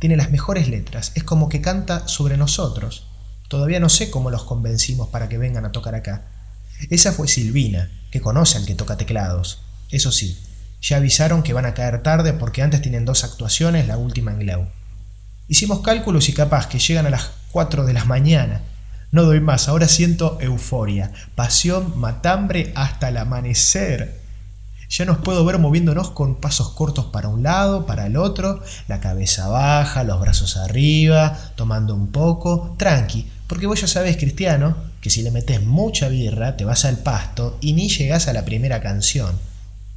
Tiene 0.00 0.18
las 0.18 0.30
mejores 0.30 0.68
letras, 0.68 1.12
es 1.14 1.24
como 1.24 1.48
que 1.48 1.62
canta 1.62 2.08
sobre 2.08 2.36
nosotros. 2.36 3.06
Todavía 3.48 3.80
no 3.80 3.88
sé 3.88 4.10
cómo 4.10 4.30
los 4.30 4.44
convencimos 4.44 5.08
para 5.08 5.30
que 5.30 5.38
vengan 5.38 5.64
a 5.64 5.72
tocar 5.72 5.94
acá. 5.94 6.26
Esa 6.90 7.12
fue 7.12 7.26
Silvina, 7.26 7.90
que 8.10 8.20
conoce 8.20 8.58
al 8.58 8.66
que 8.66 8.74
toca 8.74 8.98
teclados. 8.98 9.62
Eso 9.90 10.12
sí, 10.12 10.38
ya 10.82 10.98
avisaron 10.98 11.42
que 11.42 11.54
van 11.54 11.64
a 11.64 11.72
caer 11.72 12.02
tarde 12.02 12.34
porque 12.34 12.60
antes 12.60 12.82
tienen 12.82 13.06
dos 13.06 13.24
actuaciones, 13.24 13.88
la 13.88 13.96
última 13.96 14.32
en 14.32 14.40
Glau. 14.40 14.68
Hicimos 15.48 15.80
cálculos 15.80 16.28
y 16.28 16.34
capaz 16.34 16.66
que 16.66 16.78
llegan 16.78 17.06
a 17.06 17.10
las 17.10 17.39
4 17.52 17.84
de 17.84 17.92
la 17.92 18.04
mañana. 18.04 18.62
No 19.12 19.24
doy 19.24 19.40
más, 19.40 19.68
ahora 19.68 19.88
siento 19.88 20.38
euforia, 20.40 21.12
pasión, 21.34 21.98
matambre 21.98 22.72
hasta 22.76 23.08
el 23.08 23.16
amanecer. 23.16 24.20
Ya 24.88 25.04
nos 25.04 25.18
puedo 25.18 25.44
ver 25.44 25.58
moviéndonos 25.58 26.10
con 26.10 26.40
pasos 26.40 26.70
cortos 26.70 27.06
para 27.06 27.28
un 27.28 27.42
lado, 27.42 27.86
para 27.86 28.06
el 28.06 28.16
otro, 28.16 28.62
la 28.88 29.00
cabeza 29.00 29.48
baja, 29.48 30.04
los 30.04 30.20
brazos 30.20 30.56
arriba, 30.56 31.36
tomando 31.54 31.94
un 31.94 32.10
poco, 32.10 32.74
tranqui, 32.76 33.28
porque 33.46 33.66
vos 33.66 33.80
ya 33.80 33.86
sabés, 33.86 34.16
Cristiano, 34.16 34.76
que 35.00 35.10
si 35.10 35.22
le 35.22 35.30
metes 35.30 35.62
mucha 35.62 36.08
birra 36.08 36.56
te 36.56 36.64
vas 36.64 36.84
al 36.84 36.98
pasto 36.98 37.56
y 37.60 37.72
ni 37.72 37.88
llegás 37.88 38.28
a 38.28 38.32
la 38.32 38.44
primera 38.44 38.80
canción. 38.80 39.38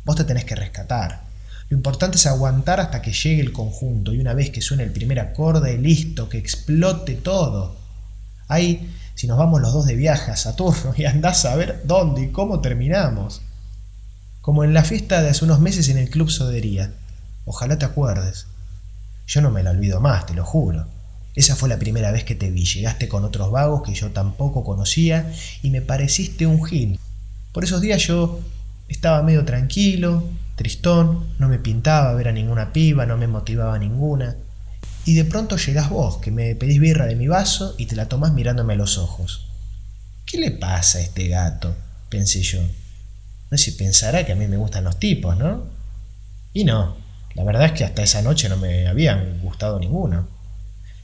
Vos 0.06 0.16
te 0.16 0.24
tenés 0.24 0.46
que 0.46 0.56
rescatar. 0.56 1.23
Lo 1.70 1.78
importante 1.78 2.18
es 2.18 2.26
aguantar 2.26 2.80
hasta 2.80 3.02
que 3.02 3.14
llegue 3.14 3.42
el 3.42 3.52
conjunto 3.52 4.14
y 4.14 4.20
una 4.20 4.34
vez 4.34 4.50
que 4.50 4.62
suene 4.62 4.84
el 4.84 4.92
primer 4.92 5.20
acorde, 5.20 5.78
listo, 5.78 6.30
que 6.30 6.38
explote 6.38 7.16
todo. 7.16 7.76
Ahí, 8.48 8.94
si 9.16 9.28
nos 9.28 9.38
vamos 9.38 9.62
los 9.62 9.74
dos 9.74 9.86
de 9.86 9.96
viaje 9.96 10.32
a 10.32 10.36
Saturno 10.36 10.94
y 10.98 11.06
andás 11.06 11.46
a 11.46 11.56
ver 11.56 11.82
dónde 11.86 12.24
y 12.24 12.32
cómo 12.32 12.62
terminamos. 12.62 13.42
Como 14.42 14.64
en 14.64 14.74
la 14.74 14.84
fiesta 14.84 15.22
de 15.22 15.30
hace 15.30 15.46
unos 15.46 15.60
meses 15.60 15.90
en 15.90 15.98
el 15.98 16.10
Club 16.10 16.30
Sodería. 16.30 16.92
Ojalá 17.46 17.78
te 17.78 17.86
acuerdes. 17.86 18.48
Yo 19.26 19.42
no 19.42 19.52
me 19.52 19.64
la 19.64 19.72
olvido 19.72 20.02
más, 20.02 20.26
te 20.26 20.34
lo 20.34 20.46
juro. 20.46 20.86
Esa 21.36 21.56
fue 21.56 21.70
la 21.70 21.80
primera 21.80 22.12
vez 22.12 22.24
que 22.24 22.36
te 22.36 22.52
vi. 22.52 22.66
Llegaste 22.66 23.08
con 23.08 23.24
otros 23.24 23.52
vagos 23.52 23.82
que 23.84 23.94
yo 23.94 24.12
tampoco 24.12 24.64
conocía 24.64 25.34
y 25.62 25.72
me 25.72 25.82
pareciste 25.82 26.46
un 26.46 26.64
gil. 26.64 27.00
Por 27.52 27.64
esos 27.64 27.82
días 27.82 28.02
yo 28.06 28.40
estaba 28.88 29.24
medio 29.24 29.46
tranquilo, 29.46 30.24
tristón, 30.56 31.34
no 31.40 31.50
me 31.50 31.60
pintaba 31.60 32.14
ver 32.14 32.28
a 32.28 32.32
ninguna 32.32 32.74
piba, 32.74 33.06
no 33.06 33.18
me 33.18 33.28
motivaba 33.28 33.78
ninguna. 33.80 34.36
Y 35.06 35.16
de 35.16 35.26
pronto 35.26 35.58
llegás 35.58 35.90
vos, 35.90 36.18
que 36.18 36.32
me 36.32 36.56
pedís 36.56 36.80
birra 36.80 37.06
de 37.06 37.16
mi 37.16 37.28
vaso 37.28 37.76
y 37.78 37.88
te 37.88 37.96
la 37.96 38.08
tomás 38.08 38.34
mirándome 38.34 38.74
a 38.74 38.78
los 38.78 38.98
ojos. 38.98 39.48
¿Qué 40.26 40.38
le 40.38 40.52
pasa 40.52 41.00
a 41.00 41.02
este 41.02 41.28
gato? 41.28 41.76
pensé 42.10 42.42
yo. 42.44 42.62
No 43.50 43.58
sé 43.58 43.72
si 43.72 43.72
pensará 43.72 44.24
que 44.24 44.34
a 44.34 44.36
mí 44.36 44.48
me 44.48 44.58
gustan 44.58 44.84
los 44.84 45.00
tipos, 45.00 45.36
¿no? 45.36 45.66
Y 46.54 46.64
no, 46.64 46.96
la 47.34 47.44
verdad 47.44 47.66
es 47.66 47.72
que 47.72 47.84
hasta 47.84 48.04
esa 48.04 48.22
noche 48.22 48.50
no 48.50 48.58
me 48.58 48.88
habían 48.88 49.40
gustado 49.42 49.80
ninguno. 49.80 50.28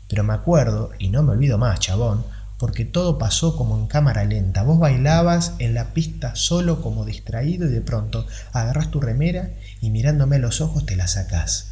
Pero 0.07 0.23
me 0.23 0.33
acuerdo, 0.33 0.91
y 0.99 1.09
no 1.09 1.23
me 1.23 1.31
olvido 1.31 1.57
más, 1.57 1.79
chabón, 1.79 2.25
porque 2.59 2.83
todo 2.83 3.17
pasó 3.17 3.55
como 3.55 3.77
en 3.79 3.87
cámara 3.87 4.25
lenta. 4.25 4.63
Vos 4.63 4.77
bailabas 4.77 5.53
en 5.59 5.73
la 5.73 5.93
pista 5.93 6.35
solo 6.35 6.81
como 6.81 7.05
distraído 7.05 7.67
y 7.67 7.71
de 7.71 7.81
pronto 7.81 8.27
agarras 8.51 8.91
tu 8.91 8.99
remera 8.99 9.51
y 9.81 9.89
mirándome 9.89 10.35
a 10.35 10.39
los 10.39 10.59
ojos 10.59 10.85
te 10.85 10.97
la 10.97 11.07
sacás. 11.07 11.69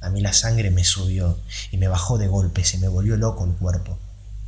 A 0.00 0.08
mí 0.08 0.20
la 0.20 0.32
sangre 0.32 0.70
me 0.70 0.84
subió 0.84 1.40
y 1.72 1.78
me 1.78 1.88
bajó 1.88 2.18
de 2.18 2.28
golpe, 2.28 2.64
se 2.64 2.78
me 2.78 2.86
volvió 2.86 3.16
loco 3.16 3.44
el 3.44 3.52
cuerpo. 3.52 3.98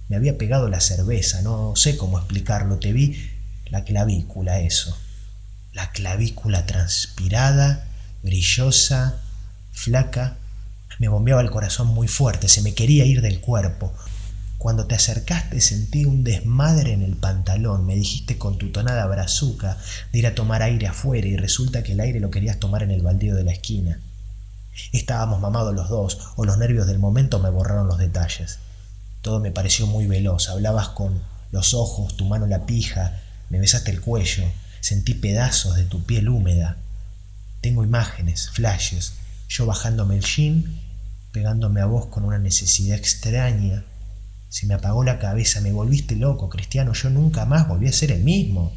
Me 0.08 0.14
había 0.14 0.38
pegado 0.38 0.68
la 0.68 0.80
cerveza, 0.80 1.42
no 1.42 1.74
sé 1.74 1.96
cómo 1.96 2.18
explicarlo, 2.18 2.78
te 2.78 2.92
vi 2.92 3.30
la 3.66 3.82
clavícula, 3.82 4.60
eso. 4.60 4.96
La 5.72 5.90
clavícula 5.90 6.66
transpirada, 6.66 7.88
brillosa, 8.22 9.20
flaca. 9.72 10.36
Me 11.00 11.08
bombeaba 11.08 11.40
el 11.40 11.50
corazón 11.50 11.88
muy 11.88 12.06
fuerte, 12.06 12.48
se 12.48 12.62
me 12.62 12.74
quería 12.74 13.04
ir 13.04 13.22
del 13.22 13.40
cuerpo. 13.40 13.92
Cuando 14.58 14.86
te 14.86 14.96
acercaste 14.96 15.60
sentí 15.60 16.04
un 16.04 16.24
desmadre 16.24 16.92
en 16.92 17.02
el 17.02 17.16
pantalón, 17.16 17.86
me 17.86 17.94
dijiste 17.94 18.38
con 18.38 18.58
tu 18.58 18.72
tonada 18.72 19.06
brazuca 19.06 19.78
de 20.12 20.18
ir 20.18 20.26
a 20.26 20.34
tomar 20.34 20.62
aire 20.62 20.88
afuera 20.88 21.28
y 21.28 21.36
resulta 21.36 21.84
que 21.84 21.92
el 21.92 22.00
aire 22.00 22.18
lo 22.18 22.32
querías 22.32 22.58
tomar 22.58 22.82
en 22.82 22.90
el 22.90 23.02
baldío 23.02 23.36
de 23.36 23.44
la 23.44 23.52
esquina. 23.52 24.00
Estábamos 24.92 25.40
mamados 25.40 25.74
los 25.74 25.88
dos, 25.88 26.18
o 26.36 26.44
los 26.44 26.58
nervios 26.58 26.88
del 26.88 26.98
momento 26.98 27.38
me 27.38 27.50
borraron 27.50 27.86
los 27.86 27.98
detalles. 27.98 28.58
Todo 29.22 29.38
me 29.38 29.52
pareció 29.52 29.86
muy 29.86 30.06
veloz, 30.06 30.48
hablabas 30.48 30.88
con 30.88 31.22
los 31.52 31.72
ojos, 31.72 32.16
tu 32.16 32.24
mano 32.24 32.46
la 32.46 32.66
pija, 32.66 33.20
me 33.50 33.60
besaste 33.60 33.92
el 33.92 34.00
cuello, 34.00 34.44
sentí 34.80 35.14
pedazos 35.14 35.76
de 35.76 35.84
tu 35.84 36.04
piel 36.04 36.28
húmeda. 36.28 36.78
Tengo 37.60 37.84
imágenes, 37.84 38.50
flashes, 38.50 39.14
yo 39.48 39.66
bajándome 39.66 40.16
el 40.16 40.24
jean, 40.24 40.80
pegándome 41.32 41.80
a 41.80 41.86
vos 41.86 42.06
con 42.06 42.24
una 42.24 42.38
necesidad 42.38 42.98
extraña. 42.98 43.84
Se 44.48 44.66
me 44.66 44.74
apagó 44.74 45.04
la 45.04 45.18
cabeza, 45.18 45.60
me 45.60 45.72
volviste 45.72 46.16
loco, 46.16 46.48
Cristiano, 46.48 46.94
yo 46.94 47.10
nunca 47.10 47.44
más 47.44 47.68
volví 47.68 47.86
a 47.86 47.92
ser 47.92 48.12
el 48.12 48.24
mismo. 48.24 48.72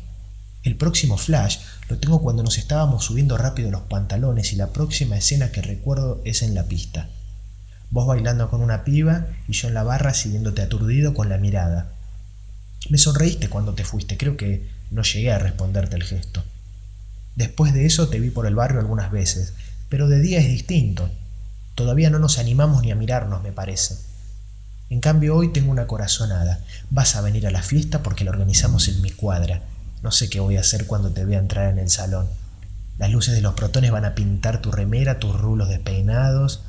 El 0.63 0.75
próximo 0.75 1.17
flash 1.17 1.57
lo 1.89 1.97
tengo 1.97 2.21
cuando 2.21 2.43
nos 2.43 2.57
estábamos 2.57 3.05
subiendo 3.05 3.37
rápido 3.37 3.71
los 3.71 3.81
pantalones 3.81 4.53
y 4.53 4.57
la 4.57 4.67
próxima 4.67 5.17
escena 5.17 5.51
que 5.51 5.61
recuerdo 5.61 6.21
es 6.25 6.41
en 6.41 6.53
la 6.53 6.65
pista. 6.65 7.09
Vos 7.89 8.05
bailando 8.05 8.49
con 8.49 8.61
una 8.61 8.83
piba 8.83 9.27
y 9.47 9.53
yo 9.53 9.69
en 9.69 9.73
la 9.73 9.83
barra 9.83 10.13
siguiéndote 10.13 10.61
aturdido 10.61 11.13
con 11.13 11.29
la 11.29 11.37
mirada. 11.37 11.93
Me 12.89 12.97
sonreíste 12.97 13.49
cuando 13.49 13.73
te 13.73 13.85
fuiste, 13.85 14.17
creo 14.17 14.37
que 14.37 14.69
no 14.91 15.03
llegué 15.03 15.31
a 15.31 15.39
responderte 15.39 15.95
el 15.95 16.03
gesto. 16.03 16.43
Después 17.35 17.73
de 17.73 17.85
eso 17.85 18.09
te 18.09 18.19
vi 18.19 18.29
por 18.29 18.45
el 18.45 18.55
barrio 18.55 18.79
algunas 18.79 19.11
veces, 19.11 19.53
pero 19.89 20.07
de 20.07 20.19
día 20.19 20.39
es 20.39 20.47
distinto. 20.47 21.09
Todavía 21.75 22.09
no 22.09 22.19
nos 22.19 22.39
animamos 22.39 22.81
ni 22.81 22.91
a 22.91 22.95
mirarnos, 22.95 23.41
me 23.41 23.51
parece. 23.51 24.10
En 24.91 24.99
cambio 24.99 25.37
hoy 25.37 25.53
tengo 25.53 25.71
una 25.71 25.87
corazonada. 25.87 26.59
Vas 26.89 27.15
a 27.15 27.21
venir 27.21 27.47
a 27.47 27.51
la 27.51 27.63
fiesta 27.63 28.03
porque 28.03 28.25
la 28.25 28.31
organizamos 28.31 28.89
en 28.89 29.01
mi 29.01 29.09
cuadra. 29.09 29.61
No 30.03 30.11
sé 30.11 30.29
qué 30.29 30.41
voy 30.41 30.57
a 30.57 30.59
hacer 30.59 30.85
cuando 30.85 31.11
te 31.11 31.23
vea 31.23 31.39
entrar 31.39 31.71
en 31.71 31.79
el 31.79 31.89
salón. 31.89 32.27
Las 32.97 33.09
luces 33.09 33.33
de 33.33 33.39
los 33.39 33.53
protones 33.53 33.91
van 33.91 34.03
a 34.03 34.15
pintar 34.15 34.61
tu 34.61 34.69
remera, 34.69 35.17
tus 35.17 35.33
rulos 35.39 35.69
despeinados. 35.69 36.63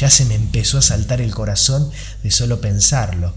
Ya 0.00 0.08
se 0.08 0.24
me 0.24 0.36
empezó 0.36 0.78
a 0.78 0.82
saltar 0.82 1.20
el 1.20 1.34
corazón 1.34 1.90
de 2.22 2.30
solo 2.30 2.62
pensarlo. 2.62 3.34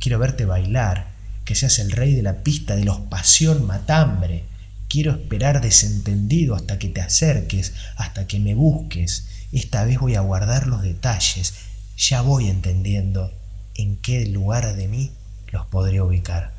Quiero 0.00 0.18
verte 0.18 0.46
bailar, 0.46 1.10
que 1.44 1.54
seas 1.54 1.78
el 1.78 1.92
rey 1.92 2.14
de 2.14 2.22
la 2.22 2.42
pista 2.42 2.76
de 2.76 2.84
los 2.86 3.00
pasión 3.00 3.66
matambre. 3.66 4.46
Quiero 4.88 5.12
esperar 5.12 5.60
desentendido 5.60 6.54
hasta 6.54 6.78
que 6.78 6.88
te 6.88 7.02
acerques, 7.02 7.74
hasta 7.98 8.26
que 8.26 8.40
me 8.40 8.54
busques. 8.54 9.26
Esta 9.52 9.84
vez 9.84 9.98
voy 9.98 10.14
a 10.14 10.20
guardar 10.20 10.66
los 10.66 10.80
detalles. 10.80 11.52
Ya 11.98 12.22
voy 12.22 12.48
entendiendo 12.48 13.34
en 13.78 13.96
qué 14.00 14.26
lugar 14.26 14.74
de 14.74 14.88
mí 14.88 15.12
los 15.52 15.66
podré 15.66 16.00
ubicar. 16.00 16.52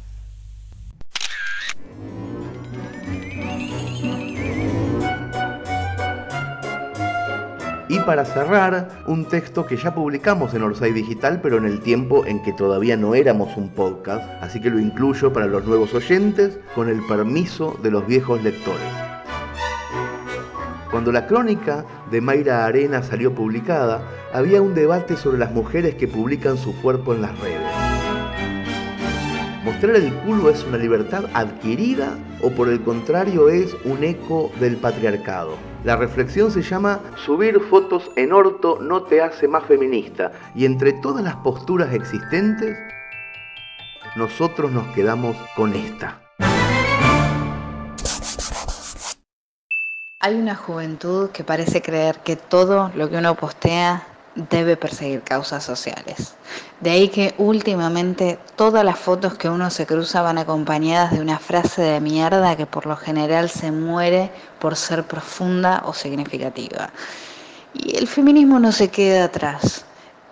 Y 7.90 8.00
para 8.00 8.26
cerrar, 8.26 8.90
un 9.08 9.26
texto 9.26 9.66
que 9.66 9.78
ya 9.78 9.96
publicamos 9.96 10.54
en 10.54 10.62
Orsay 10.62 10.92
Digital, 10.92 11.40
pero 11.42 11.58
en 11.58 11.66
el 11.66 11.80
tiempo 11.80 12.26
en 12.26 12.44
que 12.44 12.52
todavía 12.52 12.98
no 12.98 13.16
éramos 13.16 13.56
un 13.56 13.70
podcast, 13.70 14.26
así 14.42 14.60
que 14.60 14.70
lo 14.70 14.80
incluyo 14.80 15.32
para 15.32 15.46
los 15.48 15.66
nuevos 15.66 15.94
oyentes 15.94 16.60
con 16.76 16.90
el 16.90 17.02
permiso 17.08 17.80
de 17.82 17.92
los 17.92 18.06
viejos 18.06 18.44
lectores. 18.44 19.17
Cuando 20.92 21.12
la 21.12 21.28
crónica 21.28 21.86
de 22.10 22.22
Mayra 22.22 22.66
Arena 22.66 23.04
salió 23.04 23.34
publicada, 23.36 24.02
había 24.34 24.62
un 24.62 24.74
debate 24.74 25.18
sobre 25.18 25.38
las 25.38 25.52
mujeres 25.52 25.96
que 25.96 26.08
publican 26.08 26.58
su 26.58 26.74
cuerpo 26.82 27.14
en 27.14 27.22
las 27.22 27.38
redes. 27.40 27.88
¿Mostrar 29.66 29.98
el 29.98 30.14
culo 30.20 30.50
es 30.50 30.64
una 30.64 30.78
libertad 30.78 31.26
adquirida 31.34 32.18
o 32.42 32.52
por 32.52 32.70
el 32.70 32.82
contrario 32.84 33.50
es 33.50 33.76
un 33.84 34.02
eco 34.02 34.50
del 34.62 34.78
patriarcado? 34.78 35.58
La 35.84 35.98
reflexión 35.98 36.52
se 36.52 36.62
llama 36.62 37.02
Subir 37.26 37.60
fotos 37.60 38.10
en 38.16 38.32
orto 38.32 38.80
no 38.82 39.04
te 39.04 39.22
hace 39.22 39.46
más 39.50 39.66
feminista 39.66 40.32
y 40.56 40.64
entre 40.64 40.94
todas 40.94 41.22
las 41.22 41.36
posturas 41.36 41.94
existentes, 41.94 42.78
nosotros 44.16 44.72
nos 44.72 44.88
quedamos 44.96 45.36
con 45.54 45.74
esta. 45.74 46.27
Hay 50.28 50.36
una 50.36 50.56
juventud 50.56 51.30
que 51.30 51.46
parece 51.46 51.82
creer 51.82 52.20
que 52.20 52.36
todo 52.36 52.92
lo 52.96 53.10
que 53.10 53.16
uno 53.16 53.34
postea 53.36 54.06
debe 54.36 54.76
perseguir 54.76 55.22
causas 55.22 55.64
sociales. 55.64 56.36
De 56.82 56.90
ahí 56.90 57.08
que 57.08 57.34
últimamente 57.38 58.38
todas 58.58 58.84
las 58.84 59.00
fotos 59.00 59.36
que 59.36 59.48
uno 59.48 59.70
se 59.70 59.86
cruza 59.86 60.22
van 60.22 60.38
acompañadas 60.38 61.14
de 61.14 61.22
una 61.22 61.40
frase 61.40 61.82
de 61.82 62.02
mierda 62.02 62.58
que 62.58 62.66
por 62.66 62.88
lo 62.88 62.98
general 62.98 63.50
se 63.50 63.72
muere 63.72 64.30
por 64.60 64.76
ser 64.76 65.06
profunda 65.06 65.84
o 65.86 65.94
significativa. 65.94 66.90
Y 67.74 67.96
el 67.96 68.06
feminismo 68.06 68.60
no 68.60 68.74
se 68.74 68.90
queda 68.90 69.24
atrás. 69.24 69.86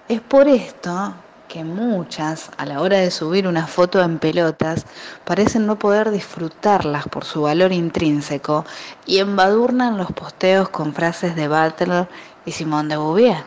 Es 0.09 0.19
por 0.19 0.49
esto 0.49 1.13
que 1.55 1.63
muchas, 1.63 2.51
a 2.57 2.65
la 2.65 2.81
hora 2.81 2.97
de 2.97 3.09
subir 3.09 3.47
una 3.47 3.65
foto 3.65 4.03
en 4.03 4.19
pelotas, 4.19 4.85
parecen 5.23 5.65
no 5.65 5.79
poder 5.79 6.11
disfrutarlas 6.11 7.07
por 7.07 7.23
su 7.23 7.43
valor 7.43 7.71
intrínseco 7.71 8.65
y 9.05 9.19
embadurnan 9.19 9.95
los 9.95 10.11
posteos 10.11 10.67
con 10.67 10.93
frases 10.93 11.33
de 11.37 11.47
Butler 11.47 12.09
y 12.45 12.51
Simone 12.51 12.89
de 12.89 12.97
Beauvoir. 12.97 13.45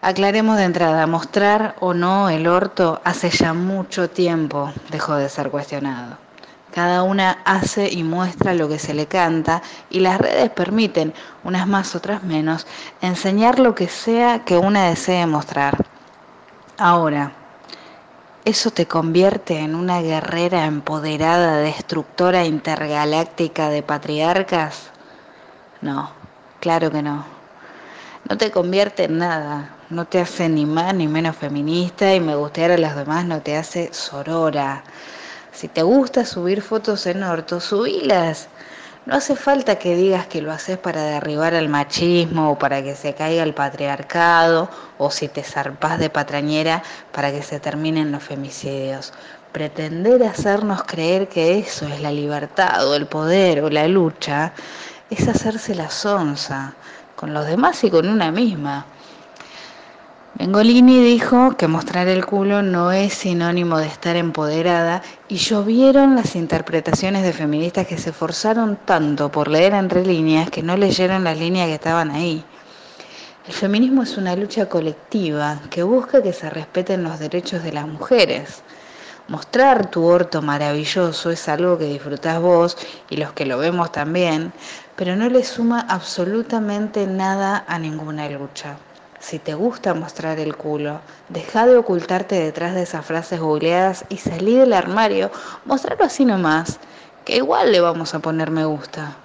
Aclaremos 0.00 0.56
de 0.56 0.64
entrada, 0.64 1.06
mostrar 1.06 1.76
o 1.80 1.92
no 1.92 2.30
el 2.30 2.46
orto 2.46 3.02
hace 3.04 3.28
ya 3.28 3.52
mucho 3.52 4.08
tiempo 4.08 4.72
dejó 4.90 5.16
de 5.16 5.28
ser 5.28 5.50
cuestionado. 5.50 6.16
Cada 6.72 7.02
una 7.02 7.42
hace 7.44 7.92
y 7.92 8.04
muestra 8.04 8.54
lo 8.54 8.70
que 8.70 8.78
se 8.78 8.94
le 8.94 9.04
canta 9.04 9.60
y 9.90 10.00
las 10.00 10.18
redes 10.18 10.48
permiten, 10.48 11.12
unas 11.44 11.66
más, 11.66 11.94
otras 11.94 12.22
menos, 12.22 12.66
enseñar 13.02 13.58
lo 13.58 13.74
que 13.74 13.88
sea 13.88 14.46
que 14.46 14.56
una 14.56 14.88
desee 14.88 15.26
mostrar. 15.26 15.91
Ahora, 16.78 17.32
¿eso 18.46 18.70
te 18.70 18.86
convierte 18.86 19.58
en 19.58 19.74
una 19.74 20.00
guerrera 20.00 20.64
empoderada, 20.64 21.58
destructora 21.58 22.46
intergaláctica 22.46 23.68
de 23.68 23.82
patriarcas? 23.82 24.90
No, 25.82 26.10
claro 26.60 26.90
que 26.90 27.02
no. 27.02 27.26
No 28.28 28.38
te 28.38 28.50
convierte 28.50 29.04
en 29.04 29.18
nada, 29.18 29.76
no 29.90 30.06
te 30.06 30.18
hace 30.18 30.48
ni 30.48 30.64
más 30.64 30.94
ni 30.94 31.08
menos 31.08 31.36
feminista 31.36 32.14
y 32.14 32.20
me 32.20 32.36
gustear 32.36 32.70
a 32.70 32.78
las 32.78 32.96
demás 32.96 33.26
no 33.26 33.42
te 33.42 33.56
hace 33.58 33.92
sorora. 33.92 34.82
Si 35.52 35.68
te 35.68 35.82
gusta 35.82 36.24
subir 36.24 36.62
fotos 36.62 37.04
en 37.04 37.22
orto, 37.22 37.60
subilas. 37.60 38.48
No 39.04 39.16
hace 39.16 39.36
falta 39.36 39.78
que 39.78 39.96
digas 39.96 40.26
que 40.28 40.40
lo 40.40 40.52
haces 40.52 40.78
para 40.78 41.02
derribar 41.02 41.54
al 41.54 41.68
machismo 41.68 42.52
o 42.52 42.58
para 42.58 42.82
que 42.82 42.94
se 42.94 43.14
caiga 43.14 43.42
el 43.42 43.52
patriarcado 43.52 44.70
o 45.02 45.10
si 45.10 45.28
te 45.28 45.42
zarpás 45.42 45.98
de 45.98 46.10
patrañera 46.10 46.82
para 47.12 47.32
que 47.32 47.42
se 47.42 47.60
terminen 47.60 48.12
los 48.12 48.22
femicidios. 48.22 49.12
Pretender 49.52 50.22
hacernos 50.22 50.84
creer 50.84 51.28
que 51.28 51.58
eso 51.58 51.86
es 51.86 52.00
la 52.00 52.10
libertad 52.10 52.88
o 52.88 52.94
el 52.94 53.06
poder 53.06 53.62
o 53.64 53.70
la 53.70 53.88
lucha 53.88 54.52
es 55.10 55.28
hacerse 55.28 55.74
la 55.74 55.90
sonza 55.90 56.74
con 57.16 57.34
los 57.34 57.46
demás 57.46 57.84
y 57.84 57.90
con 57.90 58.08
una 58.08 58.30
misma. 58.30 58.86
Bengolini 60.34 61.04
dijo 61.04 61.56
que 61.58 61.68
mostrar 61.68 62.08
el 62.08 62.24
culo 62.24 62.62
no 62.62 62.90
es 62.90 63.12
sinónimo 63.12 63.78
de 63.78 63.86
estar 63.86 64.16
empoderada 64.16 65.02
y 65.28 65.36
llovieron 65.36 66.16
las 66.16 66.34
interpretaciones 66.34 67.22
de 67.22 67.34
feministas 67.34 67.86
que 67.86 67.98
se 67.98 68.12
forzaron 68.12 68.78
tanto 68.84 69.30
por 69.30 69.48
leer 69.48 69.74
entre 69.74 70.06
líneas 70.06 70.48
que 70.50 70.62
no 70.62 70.76
leyeron 70.76 71.22
las 71.22 71.38
líneas 71.38 71.68
que 71.68 71.74
estaban 71.74 72.10
ahí. 72.10 72.44
El 73.44 73.54
feminismo 73.54 74.04
es 74.04 74.16
una 74.16 74.36
lucha 74.36 74.68
colectiva 74.68 75.58
que 75.68 75.82
busca 75.82 76.22
que 76.22 76.32
se 76.32 76.48
respeten 76.48 77.02
los 77.02 77.18
derechos 77.18 77.64
de 77.64 77.72
las 77.72 77.88
mujeres. 77.88 78.62
Mostrar 79.26 79.90
tu 79.90 80.04
orto 80.04 80.42
maravilloso 80.42 81.28
es 81.28 81.48
algo 81.48 81.76
que 81.76 81.86
disfrutás 81.86 82.40
vos 82.40 82.76
y 83.10 83.16
los 83.16 83.32
que 83.32 83.44
lo 83.44 83.58
vemos 83.58 83.90
también, 83.90 84.52
pero 84.94 85.16
no 85.16 85.28
le 85.28 85.42
suma 85.42 85.80
absolutamente 85.88 87.08
nada 87.08 87.64
a 87.66 87.80
ninguna 87.80 88.28
lucha. 88.28 88.76
Si 89.18 89.40
te 89.40 89.54
gusta 89.54 89.92
mostrar 89.92 90.38
el 90.38 90.54
culo, 90.54 91.00
deja 91.28 91.66
de 91.66 91.76
ocultarte 91.76 92.36
detrás 92.36 92.76
de 92.76 92.82
esas 92.82 93.04
frases 93.04 93.40
googleadas 93.40 94.04
y 94.08 94.18
salí 94.18 94.54
del 94.54 94.72
armario, 94.72 95.32
mostrarlo 95.64 96.04
así 96.04 96.24
nomás, 96.24 96.78
que 97.24 97.38
igual 97.38 97.72
le 97.72 97.80
vamos 97.80 98.14
a 98.14 98.20
poner 98.20 98.52
me 98.52 98.64
gusta. 98.66 99.16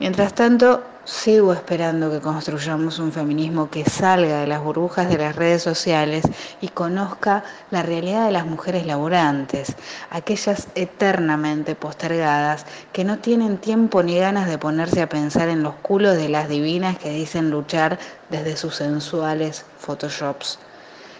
Mientras 0.00 0.34
tanto, 0.34 0.82
sigo 1.06 1.52
esperando 1.52 2.10
que 2.10 2.20
construyamos 2.20 2.98
un 2.98 3.12
feminismo 3.12 3.70
que 3.70 3.84
salga 3.84 4.40
de 4.40 4.48
las 4.48 4.60
burbujas 4.60 5.08
de 5.08 5.18
las 5.18 5.36
redes 5.36 5.62
sociales 5.62 6.24
y 6.60 6.68
conozca 6.68 7.44
la 7.70 7.84
realidad 7.84 8.26
de 8.26 8.32
las 8.32 8.44
mujeres 8.44 8.86
laborantes, 8.86 9.76
aquellas 10.10 10.66
eternamente 10.74 11.76
postergadas 11.76 12.66
que 12.92 13.04
no 13.04 13.18
tienen 13.18 13.58
tiempo 13.58 14.02
ni 14.02 14.18
ganas 14.18 14.48
de 14.48 14.58
ponerse 14.58 15.00
a 15.00 15.08
pensar 15.08 15.48
en 15.48 15.62
los 15.62 15.74
culos 15.76 16.16
de 16.16 16.28
las 16.28 16.48
divinas 16.48 16.98
que 16.98 17.10
dicen 17.10 17.50
luchar 17.50 18.00
desde 18.28 18.56
sus 18.56 18.74
sensuales 18.74 19.64
photoshops. 19.78 20.58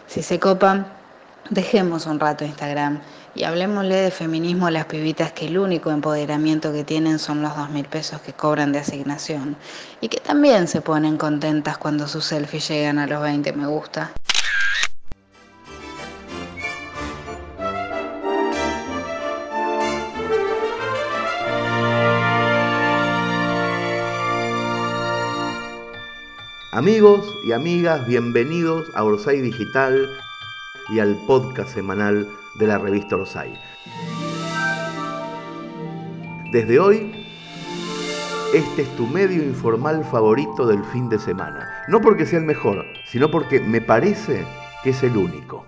Si 0.08 0.20
se 0.22 0.40
copan, 0.40 0.86
dejemos 1.50 2.06
un 2.06 2.18
rato 2.18 2.44
Instagram 2.44 3.00
y 3.34 3.44
hablemosle 3.44 3.96
de 3.96 4.10
feminismo 4.10 4.66
a 4.66 4.70
las 4.70 4.86
pibitas 4.86 5.32
que 5.32 5.46
el 5.46 5.58
único 5.58 5.90
empoderamiento 5.90 6.72
que 6.72 6.84
tienen 6.84 7.18
son 7.18 7.42
los 7.42 7.56
dos 7.56 7.70
mil 7.70 7.86
pesos 7.86 8.20
que 8.20 8.32
cobran 8.32 8.72
de 8.72 8.80
asignación 8.80 9.56
y 10.00 10.08
que 10.08 10.20
también 10.20 10.68
se 10.68 10.80
ponen 10.80 11.16
contentas 11.16 11.78
cuando 11.78 12.08
sus 12.08 12.24
selfies 12.24 12.68
llegan 12.68 12.98
a 12.98 13.06
los 13.06 13.22
20 13.22 13.52
me 13.52 13.66
gusta. 13.66 14.12
Amigos 26.72 27.26
y 27.46 27.52
amigas, 27.52 28.06
bienvenidos 28.06 28.86
a 28.94 29.02
Orsay 29.02 29.40
Digital 29.40 30.10
y 30.88 30.98
al 31.00 31.16
podcast 31.26 31.70
semanal 31.70 32.28
de 32.58 32.66
la 32.66 32.78
revista 32.78 33.16
Orsay. 33.16 33.52
Desde 36.52 36.78
hoy, 36.78 37.26
este 38.54 38.82
es 38.82 38.96
tu 38.96 39.06
medio 39.06 39.42
informal 39.42 40.04
favorito 40.04 40.66
del 40.66 40.84
fin 40.84 41.08
de 41.08 41.18
semana. 41.18 41.84
No 41.88 42.00
porque 42.00 42.26
sea 42.26 42.38
el 42.38 42.44
mejor, 42.44 42.84
sino 43.06 43.30
porque 43.30 43.60
me 43.60 43.80
parece 43.80 44.44
que 44.82 44.90
es 44.90 45.02
el 45.02 45.16
único. 45.16 45.66